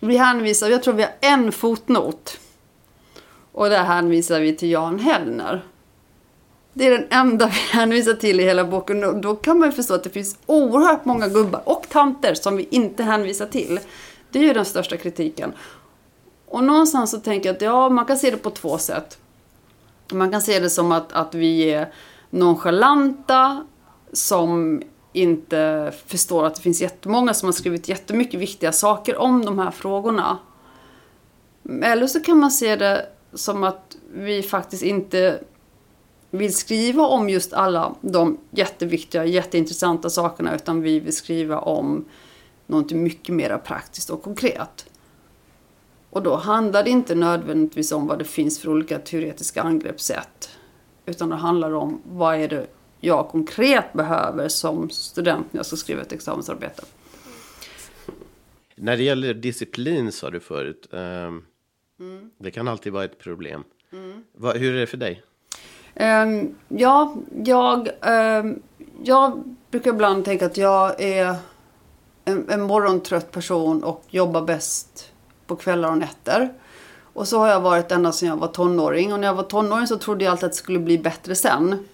Vi 0.00 0.16
hänvisar, 0.16 0.68
jag 0.68 0.82
tror 0.82 0.94
vi 0.94 1.02
har 1.02 1.12
en 1.20 1.52
fotnot. 1.52 2.38
Och 3.52 3.70
där 3.70 3.84
hänvisar 3.84 4.40
vi 4.40 4.56
till 4.56 4.70
Jan 4.70 4.98
Hellner. 4.98 5.64
Det 6.72 6.86
är 6.86 6.90
den 6.90 7.06
enda 7.10 7.46
vi 7.72 7.78
hänvisar 7.78 8.14
till 8.14 8.40
i 8.40 8.44
hela 8.44 8.64
boken. 8.64 9.04
Och 9.04 9.16
då 9.16 9.36
kan 9.36 9.58
man 9.58 9.68
ju 9.68 9.72
förstå 9.72 9.94
att 9.94 10.04
det 10.04 10.10
finns 10.10 10.38
oerhört 10.46 11.04
många 11.04 11.28
gubbar 11.28 11.62
och 11.64 11.86
tanter 11.88 12.34
som 12.34 12.56
vi 12.56 12.68
inte 12.70 13.02
hänvisar 13.02 13.46
till. 13.46 13.80
Det 14.34 14.40
är 14.40 14.42
ju 14.42 14.52
den 14.52 14.64
största 14.64 14.96
kritiken. 14.96 15.52
Och 16.46 16.64
någonstans 16.64 17.10
så 17.10 17.18
tänker 17.18 17.48
jag 17.48 17.56
att 17.56 17.62
ja, 17.62 17.88
man 17.88 18.04
kan 18.04 18.16
se 18.16 18.30
det 18.30 18.36
på 18.36 18.50
två 18.50 18.78
sätt. 18.78 19.18
Man 20.12 20.30
kan 20.30 20.42
se 20.42 20.60
det 20.60 20.70
som 20.70 20.92
att, 20.92 21.12
att 21.12 21.34
vi 21.34 21.70
är 21.70 21.92
nonchalanta, 22.30 23.66
som 24.12 24.82
inte 25.12 25.92
förstår 26.06 26.46
att 26.46 26.54
det 26.54 26.62
finns 26.62 26.80
jättemånga 26.80 27.34
som 27.34 27.46
har 27.46 27.52
skrivit 27.52 27.88
jättemycket 27.88 28.40
viktiga 28.40 28.72
saker 28.72 29.16
om 29.16 29.44
de 29.44 29.58
här 29.58 29.70
frågorna. 29.70 30.38
Eller 31.82 32.06
så 32.06 32.20
kan 32.20 32.38
man 32.38 32.50
se 32.50 32.76
det 32.76 33.06
som 33.34 33.64
att 33.64 33.96
vi 34.14 34.42
faktiskt 34.42 34.82
inte 34.82 35.40
vill 36.30 36.54
skriva 36.54 37.06
om 37.06 37.28
just 37.28 37.52
alla 37.52 37.94
de 38.00 38.38
jätteviktiga, 38.50 39.24
jätteintressanta 39.24 40.10
sakerna 40.10 40.54
utan 40.54 40.82
vi 40.82 41.00
vill 41.00 41.16
skriva 41.16 41.58
om 41.58 42.04
någonting 42.66 43.02
mycket 43.02 43.34
mer 43.34 43.58
praktiskt 43.58 44.10
och 44.10 44.22
konkret. 44.22 44.86
Och 46.10 46.22
då 46.22 46.36
handlar 46.36 46.84
det 46.84 46.90
inte 46.90 47.14
nödvändigtvis 47.14 47.92
om 47.92 48.06
vad 48.06 48.18
det 48.18 48.24
finns 48.24 48.60
för 48.60 48.68
olika 48.68 48.98
teoretiska 48.98 49.62
angreppssätt. 49.62 50.50
Utan 51.06 51.28
det 51.28 51.36
handlar 51.36 51.74
om 51.74 52.02
vad 52.04 52.36
är 52.36 52.48
det 52.48 52.66
jag 53.00 53.28
konkret 53.28 53.92
behöver 53.92 54.48
som 54.48 54.90
student 54.90 55.52
när 55.52 55.58
jag 55.58 55.66
ska 55.66 55.76
skriva 55.76 56.02
ett 56.02 56.12
examensarbete. 56.12 56.82
När 58.74 58.96
det 58.96 59.02
gäller 59.02 59.34
disciplin 59.34 60.12
sa 60.12 60.30
du 60.30 60.40
förut. 60.40 60.88
Eh, 60.92 61.00
mm. 61.00 61.40
Det 62.38 62.50
kan 62.50 62.68
alltid 62.68 62.92
vara 62.92 63.04
ett 63.04 63.18
problem. 63.18 63.64
Mm. 63.92 64.24
Va, 64.32 64.52
hur 64.52 64.74
är 64.74 64.80
det 64.80 64.86
för 64.86 64.96
dig? 64.96 65.22
Um, 66.00 66.54
ja, 66.68 67.16
jag, 67.44 67.88
um, 68.42 68.62
jag 69.02 69.56
brukar 69.70 69.90
ibland 69.90 70.24
tänka 70.24 70.46
att 70.46 70.56
jag 70.56 71.02
är 71.02 71.36
en, 72.24 72.50
en 72.50 72.62
morgontrött 72.62 73.30
person 73.30 73.84
och 73.84 74.04
jobbar 74.10 74.42
bäst 74.42 75.10
på 75.46 75.56
kvällar 75.56 75.90
och 75.90 75.98
nätter. 75.98 76.52
Och 77.14 77.28
så 77.28 77.38
har 77.38 77.48
jag 77.48 77.60
varit 77.60 77.92
ända 77.92 78.12
sedan 78.12 78.28
jag 78.28 78.36
var 78.36 78.48
tonåring. 78.48 79.12
Och 79.12 79.20
när 79.20 79.26
jag 79.26 79.34
var 79.34 79.42
tonåring 79.42 79.86
så 79.86 79.98
trodde 79.98 80.24
jag 80.24 80.32
alltid 80.32 80.44
att 80.44 80.52
det 80.52 80.58
skulle 80.58 80.78
bli 80.78 80.98
bättre 80.98 81.34
sen. 81.34 81.88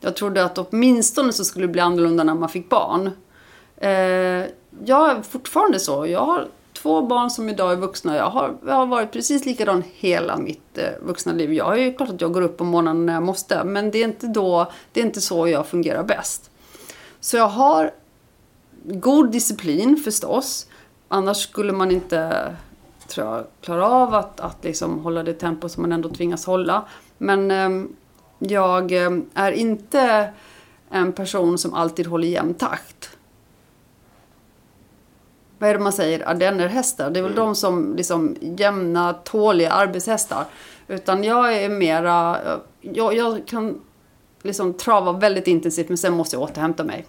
Jag 0.00 0.16
trodde 0.16 0.44
att 0.44 0.58
åtminstone 0.58 1.32
så 1.32 1.44
skulle 1.44 1.66
det 1.66 1.72
bli 1.72 1.80
annorlunda 1.80 2.24
när 2.24 2.34
man 2.34 2.48
fick 2.48 2.68
barn. 2.68 3.10
Eh, 3.76 3.90
jag 4.84 5.10
är 5.10 5.22
fortfarande 5.22 5.80
så. 5.80 6.06
Jag 6.06 6.26
har 6.26 6.48
två 6.72 7.02
barn 7.02 7.30
som 7.30 7.48
idag 7.48 7.72
är 7.72 7.76
vuxna. 7.76 8.16
Jag 8.16 8.30
har, 8.30 8.56
jag 8.66 8.74
har 8.74 8.86
varit 8.86 9.12
precis 9.12 9.46
likadan 9.46 9.82
hela 9.94 10.36
mitt 10.36 10.78
eh, 10.78 10.88
vuxna 11.02 11.32
liv. 11.32 11.52
Jag 11.52 11.72
är 11.72 11.82
ju 11.82 11.94
klart 11.94 12.08
att 12.08 12.20
jag 12.20 12.32
går 12.32 12.42
upp 12.42 12.56
på 12.56 12.64
morgonen 12.64 13.06
när 13.06 13.14
jag 13.14 13.22
måste. 13.22 13.64
Men 13.64 13.90
det 13.90 13.98
är 13.98 14.04
inte, 14.04 14.26
då, 14.26 14.72
det 14.92 15.00
är 15.00 15.04
inte 15.04 15.20
så 15.20 15.48
jag 15.48 15.66
fungerar 15.66 16.02
bäst. 16.02 16.50
Så 17.20 17.36
jag 17.36 17.48
har 17.48 17.90
god 18.86 19.32
disciplin 19.32 19.96
förstås. 19.96 20.66
Annars 21.08 21.36
skulle 21.36 21.72
man 21.72 21.90
inte 21.90 22.52
tror 23.08 23.26
jag, 23.26 23.44
klarar 23.60 24.02
av 24.02 24.14
att, 24.14 24.40
att 24.40 24.64
liksom 24.64 24.98
hålla 24.98 25.22
det 25.22 25.32
tempo 25.32 25.68
som 25.68 25.82
man 25.82 25.92
ändå 25.92 26.08
tvingas 26.08 26.46
hålla. 26.46 26.84
Men 27.18 27.50
eh, 27.50 27.88
jag 28.38 28.92
eh, 28.92 29.10
är 29.34 29.52
inte 29.52 30.32
en 30.90 31.12
person 31.12 31.58
som 31.58 31.74
alltid 31.74 32.06
håller 32.06 32.28
jämn 32.28 32.54
takt. 32.54 33.10
Vad 35.58 35.70
är 35.70 35.74
det 35.74 35.80
man 35.80 35.92
säger? 35.92 36.28
Ardennerhästar. 36.28 37.10
Det 37.10 37.20
är 37.20 37.22
väl 37.22 37.32
mm. 37.32 37.44
de 37.44 37.54
som 37.54 37.96
liksom 37.96 38.36
jämna, 38.40 39.12
tåliga 39.12 39.70
arbetshästar. 39.70 40.44
Utan 40.88 41.24
jag 41.24 41.62
är 41.62 41.68
mera... 41.68 42.38
Jag, 42.80 43.14
jag 43.14 43.46
kan 43.46 43.80
liksom 44.42 44.74
trava 44.74 45.12
väldigt 45.12 45.46
intensivt 45.46 45.88
men 45.88 45.98
sen 45.98 46.12
måste 46.12 46.36
jag 46.36 46.42
återhämta 46.42 46.84
mig. 46.84 47.06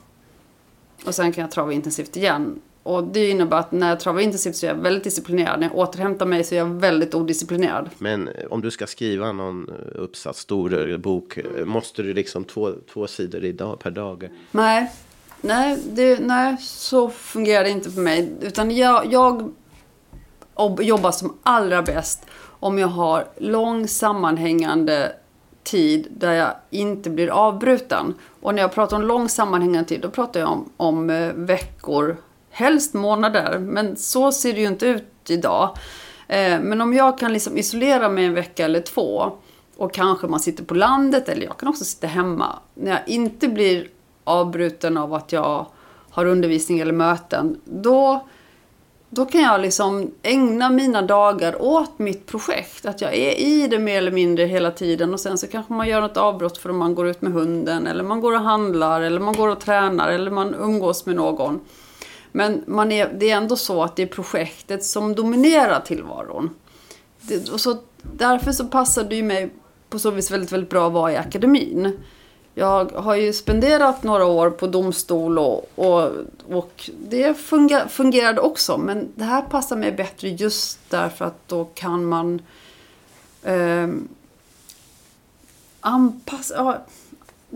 Och 1.06 1.16
sen 1.16 1.32
kan 1.32 1.42
jag 1.42 1.52
trava 1.52 1.74
intensivt 1.74 2.18
igen. 2.18 2.62
Och 2.88 3.04
det 3.04 3.30
innebär 3.30 3.58
att 3.58 3.72
när 3.72 3.90
jag 3.90 4.00
travar 4.00 4.22
intensivt 4.22 4.56
så 4.56 4.66
är 4.66 4.70
jag 4.70 4.76
väldigt 4.76 5.04
disciplinerad. 5.04 5.60
När 5.60 5.68
jag 5.68 5.78
återhämtar 5.78 6.26
mig 6.26 6.44
så 6.44 6.56
är 6.56 6.60
jag 6.60 6.66
väldigt 6.66 7.16
odisciplinerad. 7.16 7.90
Men 7.98 8.28
eh, 8.28 8.46
om 8.50 8.62
du 8.62 8.72
ska 8.72 8.88
skriva 8.88 9.32
någon 9.32 9.70
eh, 9.70 10.02
uppsats, 10.02 10.40
stor 10.40 10.98
bok, 10.98 11.38
eh, 11.38 11.66
måste 11.66 12.04
du 12.04 12.14
liksom 12.14 12.44
två, 12.44 12.72
två 12.94 13.08
sidor 13.08 13.46
idag, 13.46 13.80
per 13.80 13.92
dag? 13.92 14.30
Nej, 14.52 14.92
nej, 15.42 15.78
det, 15.92 16.20
nej, 16.20 16.58
så 16.60 17.10
fungerar 17.10 17.64
det 17.64 17.70
inte 17.70 17.92
för 17.92 18.02
mig. 18.02 18.32
Utan 18.42 18.72
jag, 18.72 19.14
jag 19.14 19.54
jobbar 20.80 21.12
som 21.12 21.38
allra 21.44 21.82
bäst 21.82 22.26
om 22.60 22.80
jag 22.80 22.88
har 22.88 23.28
lång 23.38 23.88
sammanhängande 23.88 25.14
tid 25.68 26.08
där 26.10 26.34
jag 26.34 26.54
inte 26.70 27.10
blir 27.10 27.30
avbruten. 27.30 28.14
Och 28.42 28.56
när 28.56 28.62
jag 28.62 28.74
pratar 28.74 28.98
om 28.98 29.04
lång 29.04 29.30
sammanhängande 29.30 29.90
tid, 29.90 30.02
då 30.02 30.10
pratar 30.10 30.40
jag 30.40 30.50
om, 30.50 30.70
om 30.78 31.10
eh, 31.10 31.34
veckor, 31.34 32.18
helst 32.50 32.94
månader, 32.94 33.60
men 33.60 33.96
så 33.96 34.32
ser 34.32 34.54
det 34.54 34.60
ju 34.60 34.68
inte 34.68 34.88
ut 34.88 35.30
idag. 35.30 35.78
Eh, 36.28 36.60
men 36.60 36.82
om 36.82 36.94
jag 36.94 37.18
kan 37.18 37.34
liksom 37.34 37.58
isolera 37.58 38.10
mig 38.10 38.26
en 38.26 38.34
vecka 38.34 38.66
eller 38.66 38.82
två 38.82 39.32
och 39.78 39.94
kanske 39.94 40.28
man 40.28 40.40
sitter 40.40 40.64
på 40.64 40.74
landet 40.74 41.30
eller 41.30 41.46
jag 41.46 41.58
kan 41.58 41.70
också 41.70 41.86
sitta 41.86 42.08
hemma. 42.08 42.60
När 42.74 42.92
jag 42.92 43.08
inte 43.08 43.48
blir 43.48 43.88
avbruten 44.24 44.98
av 44.98 45.14
att 45.14 45.32
jag 45.32 45.66
har 46.10 46.26
undervisning 46.26 46.80
eller 46.80 46.94
möten, 46.94 47.62
då, 47.66 48.28
då 49.10 49.26
kan 49.26 49.42
jag 49.42 49.62
liksom 49.62 50.12
ägna 50.24 50.70
mina 50.70 51.02
dagar 51.02 51.62
åt 51.62 52.00
mitt 52.00 52.26
projekt. 52.26 52.86
Att 52.86 53.02
jag 53.02 53.16
är 53.16 53.40
i 53.40 53.68
det 53.68 53.80
mer 53.80 53.98
eller 53.98 54.12
mindre 54.12 54.46
hela 54.46 54.72
tiden 54.72 55.14
och 55.14 55.20
sen 55.20 55.38
så 55.38 55.48
kanske 55.48 55.74
man 55.74 55.88
gör 55.88 56.02
något 56.02 56.18
avbrott 56.18 56.58
för 56.58 56.70
att 56.70 56.76
man 56.76 56.96
går 56.96 57.08
ut 57.08 57.22
med 57.22 57.34
hunden 57.34 57.88
eller 57.88 58.04
man 58.04 58.22
går 58.22 58.34
och 58.34 58.42
handlar 58.42 59.02
eller 59.02 59.20
man 59.20 59.36
går 59.36 59.48
och 59.48 59.60
tränar 59.60 60.08
eller 60.08 60.32
man 60.32 60.56
umgås 60.56 61.06
med 61.06 61.16
någon. 61.16 61.60
Men 62.32 62.64
man 62.68 62.92
är, 62.92 63.14
det 63.20 63.30
är 63.30 63.38
ändå 63.38 63.56
så 63.56 63.84
att 63.84 63.96
det 63.96 64.04
är 64.04 64.08
projektet 64.08 64.84
som 64.84 65.16
dominerar 65.16 65.80
tillvaron. 65.80 66.50
Det, 67.22 67.50
och 67.50 67.62
så, 67.62 67.78
därför 68.02 68.52
så 68.52 68.66
passar 68.66 69.04
det 69.04 69.16
ju 69.16 69.24
mig 69.24 69.54
på 69.90 70.00
så 70.00 70.12
vis 70.12 70.32
väldigt, 70.32 70.52
väldigt 70.52 70.70
bra 70.70 70.88
att 70.88 70.94
vara 70.94 71.12
i 71.12 71.18
akademin. 71.18 71.98
Jag 72.60 72.92
har 72.92 73.16
ju 73.16 73.34
spenderat 73.34 74.04
några 74.04 74.26
år 74.26 74.50
på 74.50 74.68
domstol 74.68 75.40
och, 75.40 75.72
och, 75.76 76.12
och 76.50 76.90
det 77.00 77.34
funger, 77.38 77.88
fungerade 77.88 78.42
också. 78.42 78.78
Men 78.78 79.12
det 79.16 79.24
här 79.24 79.42
passar 79.42 79.76
mig 79.76 79.92
bättre 79.92 80.30
just 80.30 80.80
därför 80.90 81.26
att 81.26 81.48
då 81.48 81.66
kan 81.66 82.06
man 82.06 82.42
eh, 83.44 83.88
anpassa, 85.80 86.56
ja, 86.56 86.86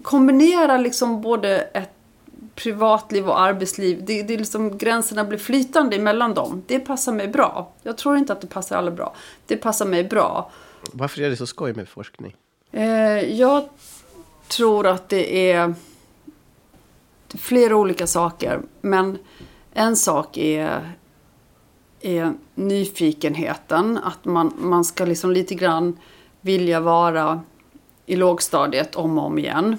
kombinera 0.01 0.77
liksom 0.77 1.21
både 1.21 1.59
ett 1.59 1.91
privatliv 2.55 3.29
och 3.29 3.41
arbetsliv. 3.41 4.05
Det, 4.05 4.23
det 4.23 4.33
är 4.33 4.37
liksom, 4.37 4.77
gränserna 4.77 5.23
blir 5.23 5.39
flytande 5.39 5.95
emellan 5.95 6.33
dem. 6.33 6.63
Det 6.67 6.79
passar 6.79 7.13
mig 7.13 7.27
bra. 7.27 7.71
Jag 7.83 7.97
tror 7.97 8.17
inte 8.17 8.33
att 8.33 8.41
det 8.41 8.47
passar 8.47 8.77
alla 8.77 8.91
bra. 8.91 9.15
Det 9.45 9.57
passar 9.57 9.85
mig 9.85 10.03
bra. 10.03 10.51
Varför 10.91 11.21
är 11.21 11.29
det 11.29 11.37
så 11.37 11.47
skoj 11.47 11.73
med 11.73 11.89
forskning? 11.89 12.35
Eh, 12.71 13.39
jag 13.39 13.69
tror 14.51 14.87
att 14.87 15.09
det 15.09 15.51
är 15.51 15.73
flera 17.29 17.75
olika 17.75 18.07
saker. 18.07 18.61
Men 18.81 19.17
en 19.73 19.95
sak 19.95 20.37
är, 20.37 20.91
är 22.01 22.33
nyfikenheten. 22.55 23.97
Att 24.03 24.25
man, 24.25 24.53
man 24.57 24.85
ska 24.85 25.05
liksom 25.05 25.31
lite 25.31 25.55
grann 25.55 25.97
vilja 26.41 26.79
vara 26.79 27.41
i 28.05 28.15
lågstadiet 28.15 28.95
om 28.95 29.17
och 29.17 29.25
om 29.25 29.39
igen. 29.39 29.77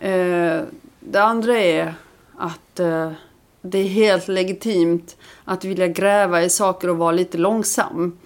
Eh, 0.00 0.60
det 1.00 1.22
andra 1.22 1.58
är 1.58 1.94
att 2.36 2.80
eh, 2.80 3.12
det 3.62 3.78
är 3.78 3.88
helt 3.88 4.28
legitimt 4.28 5.16
att 5.44 5.64
vilja 5.64 5.88
gräva 5.88 6.42
i 6.42 6.50
saker 6.50 6.90
och 6.90 6.98
vara 6.98 7.12
lite 7.12 7.38
långsam. 7.38 8.18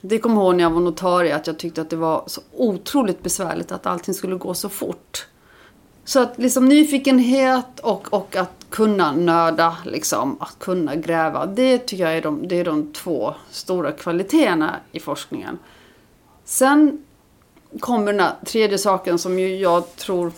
Det 0.00 0.18
kommer 0.18 0.36
jag 0.36 0.44
ihåg 0.44 0.54
när 0.54 0.64
jag 0.64 0.70
var 0.70 0.80
notarie 0.80 1.36
att 1.36 1.46
jag 1.46 1.58
tyckte 1.58 1.80
att 1.80 1.90
det 1.90 1.96
var 1.96 2.24
så 2.26 2.40
otroligt 2.52 3.22
besvärligt 3.22 3.72
att 3.72 3.86
allting 3.86 4.14
skulle 4.14 4.36
gå 4.36 4.54
så 4.54 4.68
fort. 4.68 5.26
Så 6.04 6.20
att 6.20 6.38
liksom 6.38 6.68
nyfikenhet 6.68 7.80
och, 7.80 8.12
och 8.12 8.36
att 8.36 8.66
kunna 8.70 9.12
nörda, 9.12 9.76
liksom, 9.84 10.36
att 10.40 10.58
kunna 10.58 10.96
gräva. 10.96 11.46
Det 11.46 11.78
tycker 11.78 12.04
jag 12.04 12.16
är 12.16 12.22
de, 12.22 12.48
det 12.48 12.60
är 12.60 12.64
de 12.64 12.92
två 12.92 13.34
stora 13.50 13.92
kvaliteterna 13.92 14.76
i 14.92 15.00
forskningen. 15.00 15.58
Sen 16.44 17.04
kommer 17.80 18.12
den 18.12 18.20
här 18.20 18.34
tredje 18.46 18.78
saken 18.78 19.18
som 19.18 19.38
ju 19.38 19.56
jag 19.56 19.96
tror 19.96 20.32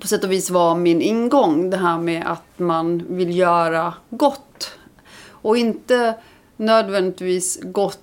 på 0.00 0.06
sätt 0.06 0.24
och 0.24 0.32
vis 0.32 0.50
var 0.50 0.74
min 0.74 1.02
ingång. 1.02 1.70
Det 1.70 1.76
här 1.76 1.98
med 1.98 2.26
att 2.26 2.58
man 2.58 3.04
vill 3.08 3.36
göra 3.36 3.94
gott. 4.10 4.70
Och 5.28 5.56
inte 5.56 6.14
nödvändigtvis 6.56 7.60
gott 7.62 8.00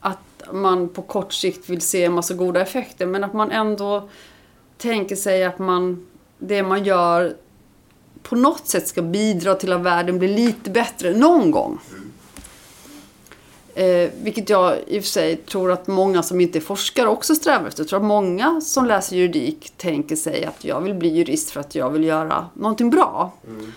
att 0.00 0.18
man 0.52 0.88
på 0.88 1.02
kort 1.02 1.32
sikt 1.32 1.68
vill 1.68 1.80
se 1.80 2.04
en 2.04 2.12
massa 2.12 2.34
goda 2.34 2.60
effekter. 2.60 3.06
Men 3.06 3.24
att 3.24 3.32
man 3.32 3.50
ändå 3.50 4.08
tänker 4.78 5.16
sig 5.16 5.44
att 5.44 5.58
man, 5.58 6.06
det 6.38 6.62
man 6.62 6.84
gör 6.84 7.36
på 8.22 8.36
något 8.36 8.68
sätt 8.68 8.88
ska 8.88 9.02
bidra 9.02 9.54
till 9.54 9.72
att 9.72 9.80
världen 9.80 10.18
blir 10.18 10.28
lite 10.28 10.70
bättre 10.70 11.16
någon 11.16 11.50
gång. 11.50 11.78
Eh, 13.74 14.10
vilket 14.22 14.50
jag 14.50 14.76
i 14.86 14.98
och 14.98 15.02
för 15.02 15.10
sig 15.10 15.36
tror 15.36 15.72
att 15.72 15.86
många 15.86 16.22
som 16.22 16.40
inte 16.40 16.58
är 16.58 16.60
forskare 16.60 17.08
också 17.08 17.34
strävar 17.34 17.68
efter. 17.68 17.82
Jag 17.82 17.88
tror 17.88 17.98
att 17.98 18.04
många 18.04 18.60
som 18.60 18.86
läser 18.86 19.16
juridik 19.16 19.72
tänker 19.76 20.16
sig 20.16 20.44
att 20.44 20.64
jag 20.64 20.80
vill 20.80 20.94
bli 20.94 21.08
jurist 21.08 21.50
för 21.50 21.60
att 21.60 21.74
jag 21.74 21.90
vill 21.90 22.04
göra 22.04 22.46
någonting 22.54 22.90
bra. 22.90 23.32
Mm. 23.46 23.72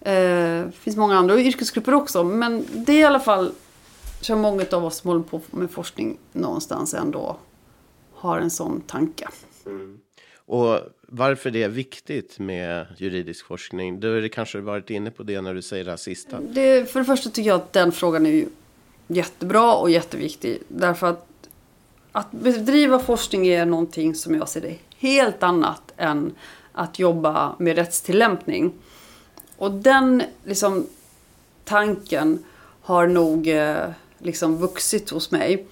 Eh, 0.00 0.66
det 0.66 0.72
finns 0.72 0.96
många 0.96 1.18
andra 1.18 1.38
yrkesgrupper 1.40 1.94
också. 1.94 2.24
Men 2.24 2.66
det 2.72 2.92
är 2.92 3.00
i 3.00 3.04
alla 3.04 3.20
fall, 3.20 3.52
så 4.26 4.36
många 4.36 4.64
av 4.72 4.84
oss 4.84 4.96
som 4.96 5.08
håller 5.08 5.22
på 5.22 5.40
med 5.50 5.70
forskning 5.70 6.18
någonstans 6.32 6.94
ändå 6.94 7.36
har 8.14 8.40
en 8.40 8.50
sån 8.50 8.80
tanke. 8.80 9.28
Mm. 9.66 9.98
Och 10.36 10.78
varför 11.08 11.50
det 11.50 11.62
är 11.62 11.68
viktigt 11.68 12.38
med 12.38 12.86
juridisk 12.96 13.46
forskning? 13.46 14.00
Du 14.00 14.20
har 14.20 14.28
kanske 14.28 14.60
varit 14.60 14.90
inne 14.90 15.10
på 15.10 15.22
det 15.22 15.40
när 15.40 15.54
du 15.54 15.62
säger 15.62 15.84
det 15.84 15.98
sista. 15.98 16.40
Det, 16.40 16.90
för 16.90 17.00
det 17.00 17.06
första 17.06 17.30
tycker 17.30 17.48
jag 17.48 17.56
att 17.56 17.72
den 17.72 17.92
frågan 17.92 18.26
är 18.26 18.30
ju 18.30 18.48
jättebra 19.06 19.74
och 19.74 19.90
jätteviktig. 19.90 20.62
Därför 20.68 21.06
att 21.06 21.26
att 22.16 22.32
bedriva 22.32 22.98
forskning 22.98 23.46
är 23.46 23.66
någonting 23.66 24.14
som 24.14 24.34
jag 24.34 24.48
ser 24.48 24.60
det 24.60 24.76
helt 24.98 25.42
annat 25.42 25.92
än 25.96 26.34
att 26.72 26.98
jobba 26.98 27.56
med 27.58 27.76
rättstillämpning. 27.76 28.72
Och 29.56 29.70
den 29.70 30.22
liksom, 30.44 30.86
tanken 31.64 32.44
har 32.82 33.06
nog 33.06 33.48
eh, 33.48 33.90
liksom 34.18 34.56
vuxit 34.56 35.10
hos 35.10 35.30
mig. 35.30 35.66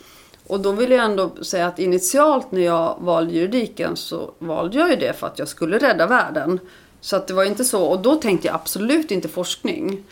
Och 0.47 0.61
då 0.61 0.73
vill 0.73 0.91
jag 0.91 1.05
ändå 1.05 1.45
säga 1.45 1.67
att 1.67 1.79
initialt 1.79 2.53
när 2.53 2.61
jag 2.61 2.97
valde 3.01 3.33
juridiken 3.33 3.97
så 3.97 4.31
valde 4.39 4.79
jag 4.79 4.91
ju 4.91 4.97
det 4.97 5.13
för 5.13 5.27
att 5.27 5.39
jag 5.39 5.49
skulle 5.49 5.79
rädda 5.79 6.07
världen. 6.07 6.61
Så 7.01 7.17
att 7.17 7.27
det 7.27 7.35
var 7.35 7.45
inte 7.45 7.65
så, 7.65 7.85
och 7.85 8.03
då 8.03 8.15
tänkte 8.15 8.47
jag 8.47 8.55
absolut 8.55 9.11
inte 9.11 9.29
forskning. 9.29 10.05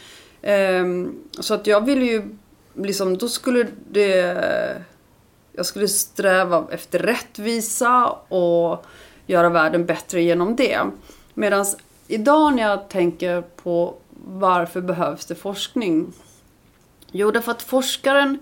Ehm, 0.42 1.14
så 1.40 1.55
att 1.55 1.66
jag 1.66 1.87
ville 1.87 2.05
ju 2.05 2.23
liksom, 2.75 3.18
då 3.18 3.29
skulle 3.29 3.66
det... 3.90 4.83
Jag 5.53 5.66
skulle 5.66 5.88
sträva 5.88 6.66
efter 6.71 6.99
rättvisa 6.99 8.07
och 8.29 8.85
göra 9.27 9.49
världen 9.49 9.87
bättre 9.87 10.23
genom 10.23 10.57
det. 10.57 10.81
Medan 11.35 11.66
idag 12.09 12.55
när 12.55 12.62
jag 12.62 12.88
tänker 12.88 13.42
på 13.42 13.95
varför 14.25 14.81
behövs 14.81 15.27
det 15.27 15.35
forskning? 15.35 16.12
Jo, 17.12 17.31
därför 17.31 17.53
att 17.53 17.62
forskaren 17.62 18.38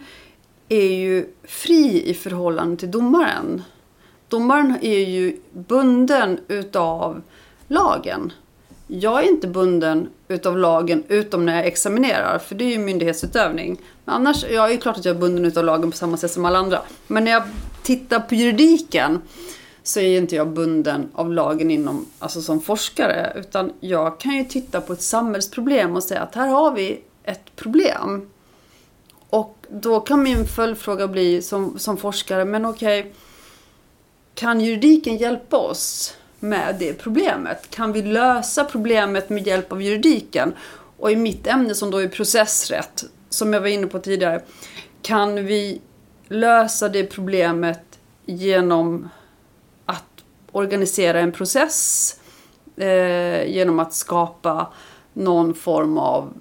är 0.68 0.92
ju 0.94 1.26
fri 1.44 2.10
i 2.10 2.14
förhållande 2.14 2.76
till 2.76 2.90
domaren. 2.90 3.62
Domaren 4.28 4.78
är 4.82 4.98
ju 4.98 5.40
bunden 5.52 6.40
utav 6.48 7.22
lagen. 7.68 8.32
Jag 8.86 9.24
är 9.24 9.28
inte 9.28 9.48
bunden 9.48 10.08
utav 10.28 10.58
lagen 10.58 11.04
utom 11.08 11.46
när 11.46 11.56
jag 11.56 11.66
examinerar, 11.66 12.38
för 12.38 12.54
det 12.54 12.64
är 12.64 12.68
ju 12.68 12.78
myndighetsutövning. 12.78 13.80
Men 14.04 14.14
annars, 14.14 14.44
ja, 14.50 14.70
är 14.70 14.76
klart 14.76 14.96
att 14.96 15.04
jag 15.04 15.16
är 15.16 15.20
bunden 15.20 15.44
utav 15.44 15.64
lagen 15.64 15.90
på 15.90 15.96
samma 15.96 16.16
sätt 16.16 16.30
som 16.30 16.44
alla 16.44 16.58
andra. 16.58 16.80
Men 17.06 17.24
när 17.24 17.30
jag 17.30 17.42
tittar 17.82 18.20
på 18.20 18.34
juridiken 18.34 19.22
så 19.82 20.00
är 20.00 20.18
inte 20.18 20.36
jag 20.36 20.48
bunden 20.48 21.08
av 21.14 21.32
lagen 21.32 21.70
inom, 21.70 22.06
alltså 22.18 22.42
som 22.42 22.60
forskare. 22.60 23.32
Utan 23.36 23.72
jag 23.80 24.20
kan 24.20 24.36
ju 24.36 24.44
titta 24.44 24.80
på 24.80 24.92
ett 24.92 25.02
samhällsproblem 25.02 25.96
och 25.96 26.02
säga 26.02 26.20
att 26.20 26.34
här 26.34 26.48
har 26.48 26.74
vi 26.74 27.00
ett 27.24 27.56
problem. 27.56 28.30
Och 29.30 29.66
då 29.68 30.00
kan 30.00 30.22
min 30.22 30.46
följdfråga 30.46 31.08
bli 31.08 31.42
som, 31.42 31.78
som 31.78 31.96
forskare, 31.96 32.44
men 32.44 32.64
okej, 32.64 33.00
okay, 33.00 33.12
kan 34.34 34.60
juridiken 34.60 35.16
hjälpa 35.16 35.56
oss? 35.56 36.16
med 36.40 36.76
det 36.78 36.94
problemet? 36.94 37.70
Kan 37.70 37.92
vi 37.92 38.02
lösa 38.02 38.64
problemet 38.64 39.30
med 39.30 39.46
hjälp 39.46 39.72
av 39.72 39.82
juridiken? 39.82 40.54
Och 40.96 41.12
i 41.12 41.16
mitt 41.16 41.46
ämne 41.46 41.74
som 41.74 41.90
då 41.90 41.98
är 41.98 42.08
processrätt, 42.08 43.04
som 43.28 43.52
jag 43.52 43.60
var 43.60 43.68
inne 43.68 43.86
på 43.86 43.98
tidigare, 43.98 44.42
kan 45.02 45.46
vi 45.46 45.80
lösa 46.28 46.88
det 46.88 47.04
problemet 47.04 47.98
genom 48.26 49.08
att 49.86 50.24
organisera 50.52 51.20
en 51.20 51.32
process, 51.32 52.16
eh, 52.76 53.46
genom 53.46 53.78
att 53.78 53.94
skapa 53.94 54.72
någon 55.12 55.54
form 55.54 55.98
av 55.98 56.32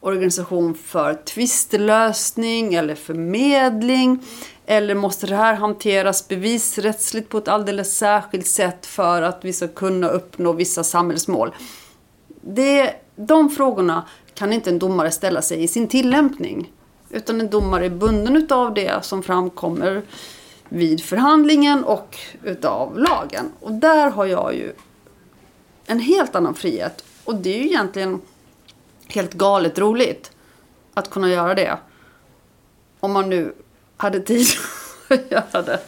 organisation 0.00 0.74
för 0.74 1.14
tvistlösning 1.14 2.74
eller 2.74 2.94
förmedling 2.94 4.24
eller 4.66 4.94
måste 4.94 5.26
det 5.26 5.36
här 5.36 5.54
hanteras 5.54 6.28
bevisrättsligt 6.28 7.28
på 7.28 7.38
ett 7.38 7.48
alldeles 7.48 7.96
särskilt 7.96 8.46
sätt 8.46 8.86
för 8.86 9.22
att 9.22 9.44
vi 9.44 9.52
ska 9.52 9.68
kunna 9.68 10.08
uppnå 10.08 10.52
vissa 10.52 10.84
samhällsmål? 10.84 11.54
Det, 12.40 12.94
de 13.16 13.50
frågorna 13.50 14.04
kan 14.34 14.52
inte 14.52 14.70
en 14.70 14.78
domare 14.78 15.10
ställa 15.10 15.42
sig 15.42 15.62
i 15.62 15.68
sin 15.68 15.88
tillämpning. 15.88 16.72
Utan 17.10 17.40
en 17.40 17.50
domare 17.50 17.86
är 17.86 17.90
bunden 17.90 18.36
utav 18.36 18.74
det 18.74 19.04
som 19.04 19.22
framkommer 19.22 20.02
vid 20.68 21.04
förhandlingen 21.04 21.84
och 21.84 22.16
utav 22.44 22.98
lagen. 22.98 23.52
Och 23.60 23.72
där 23.72 24.10
har 24.10 24.26
jag 24.26 24.54
ju 24.54 24.72
en 25.86 26.00
helt 26.00 26.34
annan 26.34 26.54
frihet. 26.54 27.04
Och 27.24 27.34
det 27.34 27.54
är 27.54 27.58
ju 27.58 27.66
egentligen 27.66 28.20
helt 29.12 29.34
galet 29.34 29.78
roligt 29.78 30.30
att 30.94 31.10
kunna 31.10 31.30
göra 31.30 31.54
det. 31.54 31.78
Om 33.00 33.12
man 33.12 33.30
nu 33.30 33.54
hade 33.96 34.20
tid 34.20 34.46
att 35.08 35.30
göra 35.30 35.62
det. 35.62 35.80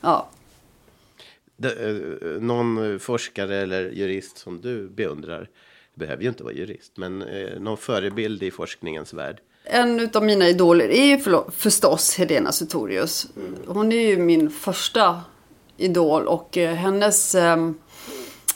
Ja. 0.00 0.28
Eh, 1.62 2.40
någon 2.40 3.00
forskare 3.00 3.56
eller 3.56 3.90
jurist 3.90 4.38
som 4.38 4.60
du 4.60 4.88
beundrar 4.88 5.48
behöver 5.94 6.22
ju 6.22 6.28
inte 6.28 6.44
vara 6.44 6.54
jurist, 6.54 6.92
men 6.96 7.22
eh, 7.22 7.60
någon 7.60 7.76
förebild 7.76 8.42
i 8.42 8.50
forskningens 8.50 9.12
värld? 9.12 9.40
En 9.64 10.10
av 10.14 10.24
mina 10.24 10.48
idoler 10.48 10.88
är 10.88 11.04
ju 11.04 11.18
förstås 11.50 12.18
Helena 12.18 12.52
Sutorius. 12.52 13.26
Mm. 13.36 13.54
Hon 13.66 13.92
är 13.92 14.06
ju 14.06 14.16
min 14.16 14.50
första 14.50 15.20
idol 15.76 16.26
och 16.26 16.58
eh, 16.58 16.74
hennes 16.74 17.34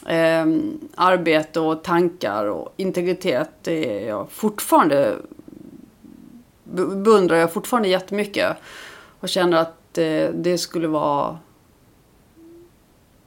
eh, 0.06 0.16
eh, 0.16 0.46
arbete 0.94 1.60
och 1.60 1.82
tankar 1.82 2.46
och 2.46 2.74
integritet 2.76 3.68
är 3.68 4.08
jag 4.08 4.30
fortfarande 4.30 5.16
beundrar 6.74 7.36
jag 7.36 7.52
fortfarande 7.52 7.88
jättemycket. 7.88 8.56
Och 9.20 9.28
känner 9.28 9.56
att 9.56 9.76
det, 9.92 10.30
det 10.34 10.58
skulle 10.58 10.88
vara 10.88 11.38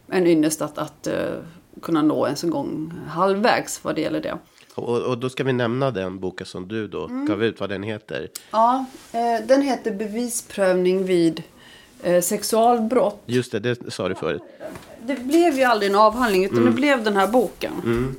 en 0.07 0.27
ynnest 0.27 0.61
att, 0.61 0.77
att 0.77 1.07
uh, 1.07 1.43
kunna 1.81 2.01
nå 2.01 2.25
ens 2.25 2.43
en 2.43 2.49
gång 2.49 2.93
halvvägs 3.07 3.83
vad 3.83 3.95
det 3.95 4.01
gäller 4.01 4.21
det. 4.21 4.37
Och, 4.75 5.01
och 5.01 5.17
då 5.17 5.29
ska 5.29 5.43
vi 5.43 5.53
nämna 5.53 5.91
den 5.91 6.19
boken 6.19 6.47
som 6.47 6.67
du 6.67 6.87
då 6.87 7.05
mm. 7.05 7.25
gav 7.25 7.43
ut, 7.43 7.59
vad 7.59 7.69
den 7.69 7.83
heter. 7.83 8.29
Ja, 8.51 8.85
eh, 9.11 9.47
den 9.47 9.61
heter 9.61 9.91
Bevisprövning 9.91 11.05
vid 11.05 11.43
eh, 12.03 12.21
sexualbrott. 12.21 13.23
Just 13.25 13.51
det, 13.51 13.59
det 13.59 13.91
sa 13.91 14.09
du 14.09 14.15
förut. 14.15 14.41
Det 15.05 15.15
blev 15.15 15.57
ju 15.57 15.63
aldrig 15.63 15.91
en 15.91 15.97
avhandling 15.97 16.45
utan 16.45 16.57
mm. 16.57 16.69
det 16.69 16.75
blev 16.75 17.03
den 17.03 17.15
här 17.15 17.27
boken. 17.27 17.73
Mm. 17.83 18.15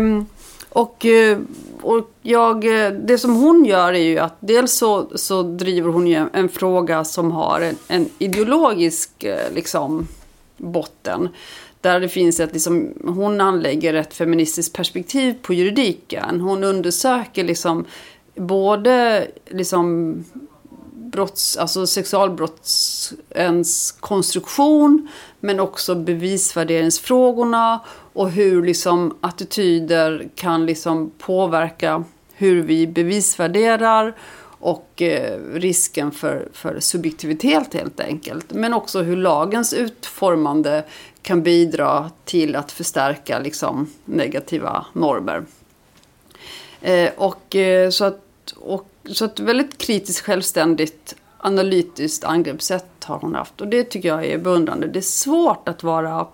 Um, 0.00 0.26
och, 0.74 1.06
eh, 1.06 1.38
och 1.82 2.10
jag, 2.22 2.64
eh, 2.64 2.90
det 2.92 3.18
som 3.18 3.36
hon 3.36 3.64
gör 3.64 3.92
är 3.92 4.02
ju 4.02 4.18
att 4.18 4.36
dels 4.40 4.72
så, 4.72 5.10
så 5.14 5.42
driver 5.42 5.90
hon 5.90 6.06
ju 6.06 6.26
en 6.32 6.48
fråga 6.48 7.04
som 7.04 7.32
har 7.32 7.60
en, 7.60 7.76
en 7.88 8.08
ideologisk 8.18 9.24
eh, 9.24 9.52
liksom, 9.54 10.08
botten. 10.56 11.28
Där 11.80 12.00
det 12.00 12.08
finns 12.08 12.40
ett, 12.40 12.52
liksom, 12.52 12.94
hon 13.04 13.40
anlägger 13.40 13.94
ett 13.94 14.14
feministiskt 14.14 14.76
perspektiv 14.76 15.34
på 15.42 15.54
juridiken. 15.54 16.40
Hon 16.40 16.64
undersöker 16.64 17.44
liksom 17.44 17.84
både 18.34 19.26
liksom 19.46 20.14
brotts, 21.14 21.56
alltså 21.56 21.86
sexualbrottens 21.86 23.94
konstruktion 24.00 25.08
men 25.40 25.60
också 25.60 25.94
bevisvärderingsfrågorna 25.94 27.80
och 28.12 28.30
hur 28.30 28.66
liksom 28.66 29.18
attityder 29.20 30.28
kan 30.34 30.66
liksom 30.66 31.10
påverka 31.18 32.04
hur 32.34 32.62
vi 32.62 32.86
bevisvärderar 32.86 34.14
och 34.64 35.02
eh, 35.02 35.38
risken 35.52 36.10
för, 36.10 36.48
för 36.52 36.80
subjektivitet 36.80 37.74
helt 37.74 38.00
enkelt. 38.00 38.52
Men 38.52 38.74
också 38.74 39.02
hur 39.02 39.16
lagens 39.16 39.72
utformande 39.72 40.84
kan 41.22 41.42
bidra 41.42 42.10
till 42.24 42.56
att 42.56 42.72
förstärka 42.72 43.38
liksom, 43.38 43.90
negativa 44.04 44.86
normer. 44.92 45.44
Eh, 46.80 47.10
och, 47.16 47.56
eh, 47.56 47.90
så 47.90 48.04
att, 48.04 48.20
och, 48.56 48.88
så 49.12 49.24
ett 49.24 49.40
väldigt 49.40 49.78
kritiskt, 49.78 50.26
självständigt, 50.26 51.16
analytiskt 51.38 52.24
angreppssätt 52.24 53.04
har 53.04 53.18
hon 53.18 53.34
haft. 53.34 53.60
Och 53.60 53.68
det 53.68 53.84
tycker 53.84 54.08
jag 54.08 54.24
är 54.24 54.38
beundrande. 54.38 54.86
Det 54.86 54.98
är 54.98 55.00
svårt 55.00 55.68
att 55.68 55.82
vara 55.82 56.26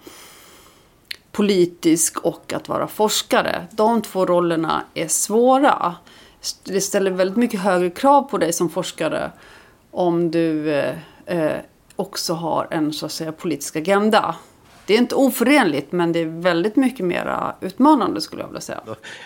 politisk 1.33 2.19
och 2.19 2.53
att 2.53 2.69
vara 2.69 2.87
forskare. 2.87 3.67
De 3.71 4.03
två 4.03 4.27
rollerna 4.27 4.83
är 4.95 5.09
svåra. 5.09 5.95
Det 6.65 6.81
ställer 6.81 7.11
väldigt 7.11 7.37
mycket 7.37 7.61
högre 7.61 7.91
krav 7.91 8.23
på 8.23 8.39
dig 8.39 8.53
som 8.53 8.71
forskare 8.71 9.31
om 9.91 10.31
du 10.31 10.75
eh, 10.75 10.95
eh 11.27 11.57
också 11.97 12.35
har 12.35 12.69
en 12.71 12.93
så 12.93 13.07
att 13.07 13.13
säga 13.13 13.33
politisk 13.33 13.77
agenda. 13.77 14.35
Det 14.91 14.95
är 14.95 14.99
inte 14.99 15.15
oförenligt 15.15 15.93
men 15.93 16.13
det 16.13 16.19
är 16.19 16.27
väldigt 16.27 16.77
mycket 16.77 17.07
mer 17.07 17.55
utmanande 17.61 18.21
skulle 18.21 18.43
jag 18.43 18.49
vilja 18.49 18.61
säga. 18.61 18.81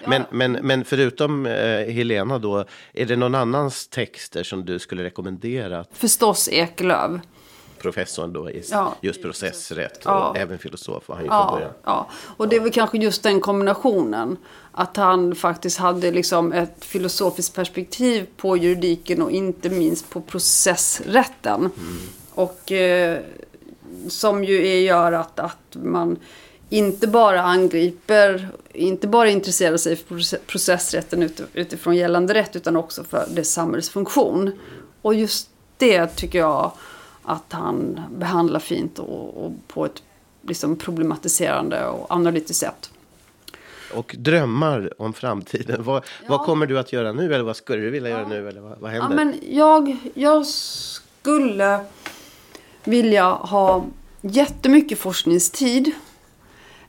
Men, 0.07 0.23
men, 0.31 0.53
men 0.53 0.85
förutom 0.85 1.47
eh, 1.47 1.53
Helena 1.93 2.39
då, 2.39 2.65
är 2.93 3.07
det 3.07 3.17
någon 3.17 3.35
annans 3.35 3.89
texter 3.89 4.43
som 4.43 4.65
du 4.65 4.79
skulle 4.79 5.05
rekommendera? 5.05 5.85
Förstås 5.93 6.49
Ekelöf. 6.49 7.21
Professorn 7.79 8.33
då 8.33 8.51
i 8.51 8.63
ja. 8.71 8.95
just 9.01 9.23
processrätt 9.23 9.97
och 9.97 10.13
ja. 10.13 10.35
även 10.37 10.59
filosof 10.59 11.09
var 11.09 11.17
han 11.17 11.25
ju 11.25 11.31
ja, 11.31 11.49
från 11.49 11.59
början. 11.59 11.75
Ja, 11.85 12.11
och 12.37 12.49
det 12.49 12.57
är 12.57 12.61
väl 12.61 12.73
kanske 12.73 12.99
just 12.99 13.23
den 13.23 13.41
kombinationen. 13.41 14.37
Att 14.73 14.97
han 14.97 15.35
faktiskt 15.35 15.79
hade 15.79 16.11
liksom 16.11 16.53
ett 16.53 16.85
filosofiskt 16.85 17.55
perspektiv 17.55 18.27
på 18.37 18.57
juridiken 18.57 19.23
och 19.23 19.31
inte 19.31 19.71
minst 19.71 20.11
på 20.11 20.21
processrätten. 20.21 21.61
Mm. 21.61 21.99
Och 22.35 22.73
eh, 22.73 23.21
som 24.09 24.45
ju 24.45 24.81
gör 24.81 25.13
att, 25.13 25.39
att 25.39 25.77
man 25.83 26.19
inte 26.71 27.07
bara 27.07 27.43
angriper, 27.43 28.49
inte 28.73 29.07
bara 29.07 29.31
intresserar 29.31 29.77
sig 29.77 29.97
för 29.97 30.39
processrätten 30.47 31.31
utifrån 31.55 31.97
gällande 31.97 32.35
rätt 32.35 32.57
utan 32.57 32.77
också 32.77 33.05
för 33.05 33.27
dess 33.31 33.53
samhällsfunktion. 33.53 34.53
Och 35.03 35.15
just 35.15 35.51
det 35.77 36.07
tycker 36.07 36.39
jag 36.39 36.73
att 37.23 37.53
han 37.53 38.01
behandlar 38.17 38.61
fint 38.61 38.99
och, 38.99 39.45
och 39.45 39.53
på 39.69 39.87
ett 39.87 40.03
liksom 40.43 40.77
problematiserande 40.77 41.87
och 41.87 42.11
analytiskt 42.11 42.61
sätt. 42.61 42.91
Och 43.95 44.15
drömmar 44.19 44.93
om 44.99 45.13
framtiden. 45.13 45.85
Vad, 45.85 45.97
ja. 45.97 46.27
vad 46.29 46.41
kommer 46.41 46.67
du 46.67 46.79
att 46.79 46.93
göra 46.93 47.13
nu? 47.13 47.35
Eller 47.35 47.45
vad 47.45 47.57
skulle 47.57 47.83
du 47.83 47.91
vilja 47.91 48.11
ja. 48.11 48.19
göra 48.19 48.29
nu? 48.29 48.49
Eller 48.49 48.61
vad, 48.61 48.79
vad 48.79 48.91
händer? 48.91 49.09
Ja, 49.11 49.25
men 49.25 49.41
jag, 49.49 49.97
jag 50.15 50.47
skulle 50.47 51.81
vilja 52.85 53.31
ha 53.31 53.85
jättemycket 54.21 54.99
forskningstid. 54.99 55.91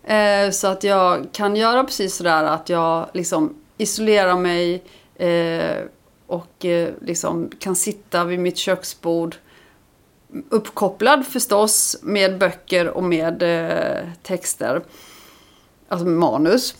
Eh, 0.03 0.51
så 0.51 0.67
att 0.67 0.83
jag 0.83 1.27
kan 1.31 1.55
göra 1.55 1.83
precis 1.83 2.15
sådär 2.15 2.43
att 2.43 2.69
jag 2.69 3.09
liksom 3.13 3.55
isolerar 3.77 4.37
mig 4.37 4.83
eh, 5.15 5.83
och 6.27 6.65
eh, 6.65 6.93
liksom 7.01 7.51
kan 7.59 7.75
sitta 7.75 8.23
vid 8.23 8.39
mitt 8.39 8.57
köksbord 8.57 9.35
uppkopplad 10.49 11.25
förstås 11.25 11.97
med 12.01 12.37
böcker 12.37 12.87
och 12.87 13.03
med 13.03 13.43
eh, 13.43 14.09
texter. 14.23 14.83
Alltså 15.87 16.05
med 16.05 16.17
manus. 16.17 16.75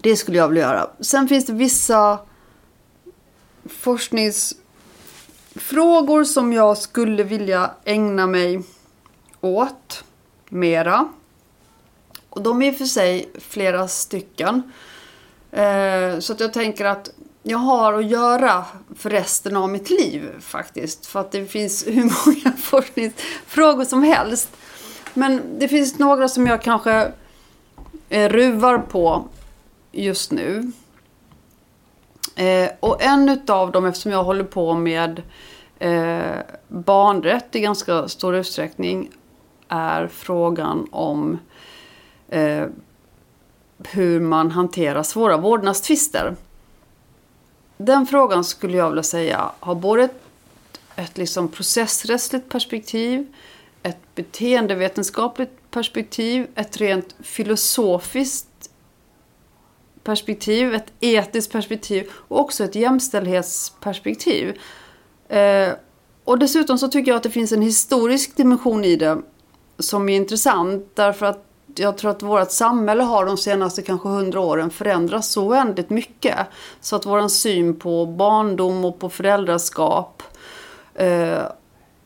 Det 0.00 0.16
skulle 0.16 0.38
jag 0.38 0.48
vilja 0.48 0.62
göra. 0.62 0.90
Sen 1.00 1.28
finns 1.28 1.46
det 1.46 1.52
vissa 1.52 2.18
forsknings 3.64 4.54
Frågor 5.56 6.24
som 6.24 6.52
jag 6.52 6.78
skulle 6.78 7.22
vilja 7.22 7.70
ägna 7.84 8.26
mig 8.26 8.62
åt 9.40 10.04
mera. 10.48 11.08
Och 12.30 12.42
de 12.42 12.62
är 12.62 12.68
i 12.68 12.70
och 12.70 12.78
för 12.78 12.84
sig 12.84 13.30
flera 13.38 13.88
stycken. 13.88 14.72
Eh, 15.50 16.18
så 16.18 16.32
att 16.32 16.40
jag 16.40 16.52
tänker 16.52 16.84
att 16.84 17.10
jag 17.42 17.58
har 17.58 17.92
att 17.92 18.10
göra 18.10 18.64
för 18.96 19.10
resten 19.10 19.56
av 19.56 19.68
mitt 19.68 19.90
liv 19.90 20.30
faktiskt. 20.40 21.06
För 21.06 21.20
att 21.20 21.32
det 21.32 21.46
finns 21.46 21.86
hur 21.86 22.02
många 22.02 22.56
forskningsfrågor 22.56 23.84
som 23.84 24.02
helst. 24.02 24.48
Men 25.14 25.58
det 25.58 25.68
finns 25.68 25.98
några 25.98 26.28
som 26.28 26.46
jag 26.46 26.62
kanske 26.62 27.12
eh, 28.08 28.28
ruvar 28.28 28.78
på 28.78 29.28
just 29.92 30.32
nu. 30.32 30.72
Eh, 32.36 32.70
och 32.80 33.02
en 33.02 33.28
utav 33.28 33.72
dem, 33.72 33.86
eftersom 33.86 34.12
jag 34.12 34.24
håller 34.24 34.44
på 34.44 34.74
med 34.74 35.22
eh, 35.78 36.38
barnrätt 36.68 37.56
i 37.56 37.60
ganska 37.60 38.08
stor 38.08 38.34
utsträckning, 38.34 39.10
är 39.68 40.06
frågan 40.06 40.88
om 40.90 41.38
eh, 42.28 42.66
hur 43.78 44.20
man 44.20 44.50
hanterar 44.50 45.02
svåra 45.02 45.36
vårdnadstvister. 45.36 46.36
Den 47.76 48.06
frågan 48.06 48.44
skulle 48.44 48.76
jag 48.76 48.88
vilja 48.88 49.02
säga 49.02 49.50
har 49.60 49.74
både 49.74 50.02
ett, 50.02 50.22
ett 50.96 51.18
liksom 51.18 51.48
processrättsligt 51.48 52.48
perspektiv, 52.48 53.34
ett 53.82 54.14
beteendevetenskapligt 54.14 55.70
perspektiv, 55.70 56.46
ett 56.54 56.76
rent 56.76 57.14
filosofiskt 57.20 58.48
perspektiv, 60.04 60.74
ett 60.74 60.92
etiskt 61.00 61.52
perspektiv 61.52 62.10
och 62.12 62.40
också 62.40 62.64
ett 62.64 62.74
jämställdhetsperspektiv. 62.74 64.58
Eh, 65.28 65.68
och 66.24 66.38
dessutom 66.38 66.78
så 66.78 66.88
tycker 66.88 67.10
jag 67.10 67.16
att 67.16 67.22
det 67.22 67.30
finns 67.30 67.52
en 67.52 67.62
historisk 67.62 68.36
dimension 68.36 68.84
i 68.84 68.96
det 68.96 69.18
som 69.78 70.08
är 70.08 70.16
intressant 70.16 70.90
därför 70.94 71.26
att 71.26 71.44
jag 71.76 71.98
tror 71.98 72.10
att 72.10 72.22
vårt 72.22 72.50
samhälle 72.50 73.02
har 73.02 73.26
de 73.26 73.36
senaste 73.36 73.82
kanske 73.82 74.08
hundra 74.08 74.40
åren 74.40 74.70
förändrats 74.70 75.28
så 75.28 75.46
oändligt 75.46 75.90
mycket. 75.90 76.36
Så 76.80 76.96
att 76.96 77.06
vår 77.06 77.28
syn 77.28 77.76
på 77.76 78.06
barndom 78.06 78.84
och 78.84 78.98
på 78.98 79.08
föräldraskap 79.10 80.22
eh, 80.94 81.42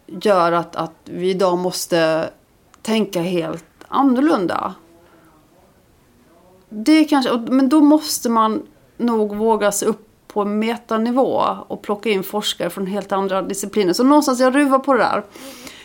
gör 0.07 0.53
att, 0.53 0.77
att 0.77 0.95
vi 1.05 1.31
idag 1.31 1.59
måste 1.59 2.31
tänka 2.83 3.21
helt 3.21 3.65
annorlunda. 3.89 4.75
Det 6.69 7.05
kanske, 7.05 7.37
men 7.37 7.69
då 7.69 7.81
måste 7.81 8.29
man 8.29 8.62
nog 8.97 9.37
våga 9.37 9.73
sig 9.73 9.89
upp 9.89 10.05
på 10.29 10.45
metanivå 10.45 11.57
och 11.69 11.83
plocka 11.83 12.11
in 12.11 12.23
forskare 12.23 12.71
från 12.71 12.87
helt 12.87 13.12
andra 13.12 13.43
discipliner. 13.43 13.93
Så 13.93 14.05
någonstans 14.05 14.41
jag 14.41 14.55
ruvar 14.57 14.79
på 14.79 14.93
det 14.93 14.99
där. 14.99 15.25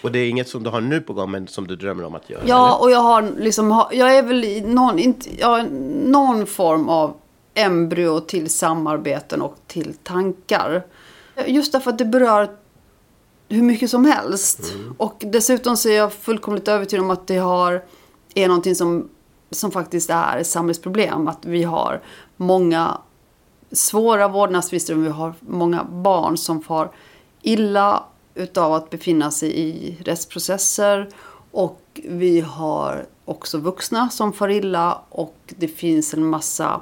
Och 0.04 0.12
det 0.12 0.20
är 0.20 0.30
inget 0.30 0.50
som 0.50 0.64
du 0.64 0.70
har 0.70 0.82
nu 0.82 1.02
på 1.02 1.14
gång 1.14 1.32
men 1.32 1.48
som 1.48 1.68
du 1.68 1.76
drömmer 1.76 2.04
om 2.04 2.16
att 2.16 2.30
göra? 2.30 2.42
Ja, 2.46 2.68
eller? 2.68 2.82
och 2.82 2.92
jag 2.92 3.00
har 3.00 3.34
liksom, 3.38 3.86
jag 3.92 4.18
är 4.18 4.24
väl 4.24 4.44
i 4.44 4.62
någon, 4.62 5.00
inte, 5.00 5.30
ja, 5.40 5.66
någon 6.04 6.46
form 6.46 6.90
av 6.90 7.14
embryo 7.54 8.20
till 8.20 8.50
samarbeten 8.50 9.42
och 9.42 9.58
till 9.68 9.94
tankar. 10.04 10.84
Just 11.48 11.72
därför 11.72 11.92
att 11.92 11.98
det 11.98 12.06
berör 12.06 12.50
hur 13.50 13.64
mycket 13.64 13.90
som 13.90 14.06
helst. 14.06 14.74
Mm. 14.74 14.96
Och 14.98 15.24
dessutom 15.26 15.78
så 15.78 15.90
är 15.90 15.98
jag 15.98 16.14
fullkomligt 16.14 16.68
övertygad 16.68 17.06
om 17.06 17.12
att 17.12 17.28
det 17.28 17.38
har, 17.38 17.84
är 18.36 18.48
någonting 18.48 18.76
som, 18.76 19.10
som 19.54 19.72
faktiskt 19.72 20.10
är 20.10 20.38
ett 20.38 20.48
samhällsproblem. 20.48 21.28
Att 21.28 21.46
vi 21.46 21.64
har 21.64 22.02
många 22.38 22.98
svåra 23.72 24.28
vårdnadstvister 24.28 24.96
och 24.96 25.06
vi 25.06 25.10
har 25.10 25.34
många 25.40 25.84
barn 25.84 26.38
som 26.38 26.62
far 26.62 26.92
illa 27.42 28.04
utav 28.36 28.74
att 28.74 28.90
befinna 28.90 29.32
sig 29.32 29.60
i 29.60 29.98
rättsprocesser 30.06 31.10
och 31.52 31.82
vi 32.04 32.40
har 32.40 33.06
också 33.26 33.58
vuxna 33.58 34.10
som 34.10 34.34
far 34.34 34.50
illa 34.50 35.02
och 35.10 35.38
det 35.48 35.68
finns 35.68 36.14
en 36.14 36.26
massa 36.26 36.82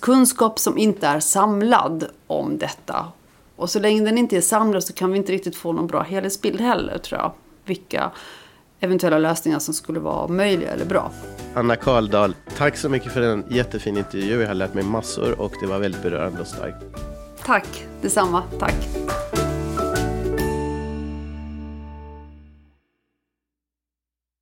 kunskap 0.00 0.58
som 0.58 0.78
inte 0.78 1.06
är 1.06 1.20
samlad 1.20 2.06
om 2.26 2.58
detta. 2.58 3.06
Och 3.56 3.70
så 3.70 3.78
länge 3.78 4.04
den 4.04 4.18
inte 4.18 4.36
är 4.36 4.40
samlad 4.40 4.84
så 4.84 4.92
kan 4.92 5.12
vi 5.12 5.18
inte 5.18 5.32
riktigt 5.32 5.56
få 5.56 5.72
någon 5.72 5.86
bra 5.86 6.02
helhetsbild 6.02 6.60
heller 6.60 6.98
tror 6.98 7.20
jag. 7.20 7.32
Vilka 7.64 8.10
eventuella 8.80 9.18
lösningar 9.18 9.58
som 9.58 9.74
skulle 9.74 10.00
vara 10.00 10.28
möjliga 10.28 10.70
eller 10.70 10.84
bra. 10.84 11.10
Anna 11.54 11.76
Karldal, 11.76 12.34
tack 12.56 12.76
så 12.76 12.88
mycket 12.88 13.12
för 13.12 13.22
en 13.22 13.44
jättefin 13.48 13.96
intervju. 13.96 14.40
Jag 14.40 14.48
har 14.48 14.54
lärt 14.54 14.74
mig 14.74 14.84
massor 14.84 15.40
och 15.40 15.52
det 15.60 15.66
var 15.66 15.78
väldigt 15.78 16.02
berörande 16.02 16.40
och 16.40 16.46
starkt. 16.46 16.84
Tack, 17.44 17.84
detsamma. 18.02 18.42
Tack. 18.58 18.74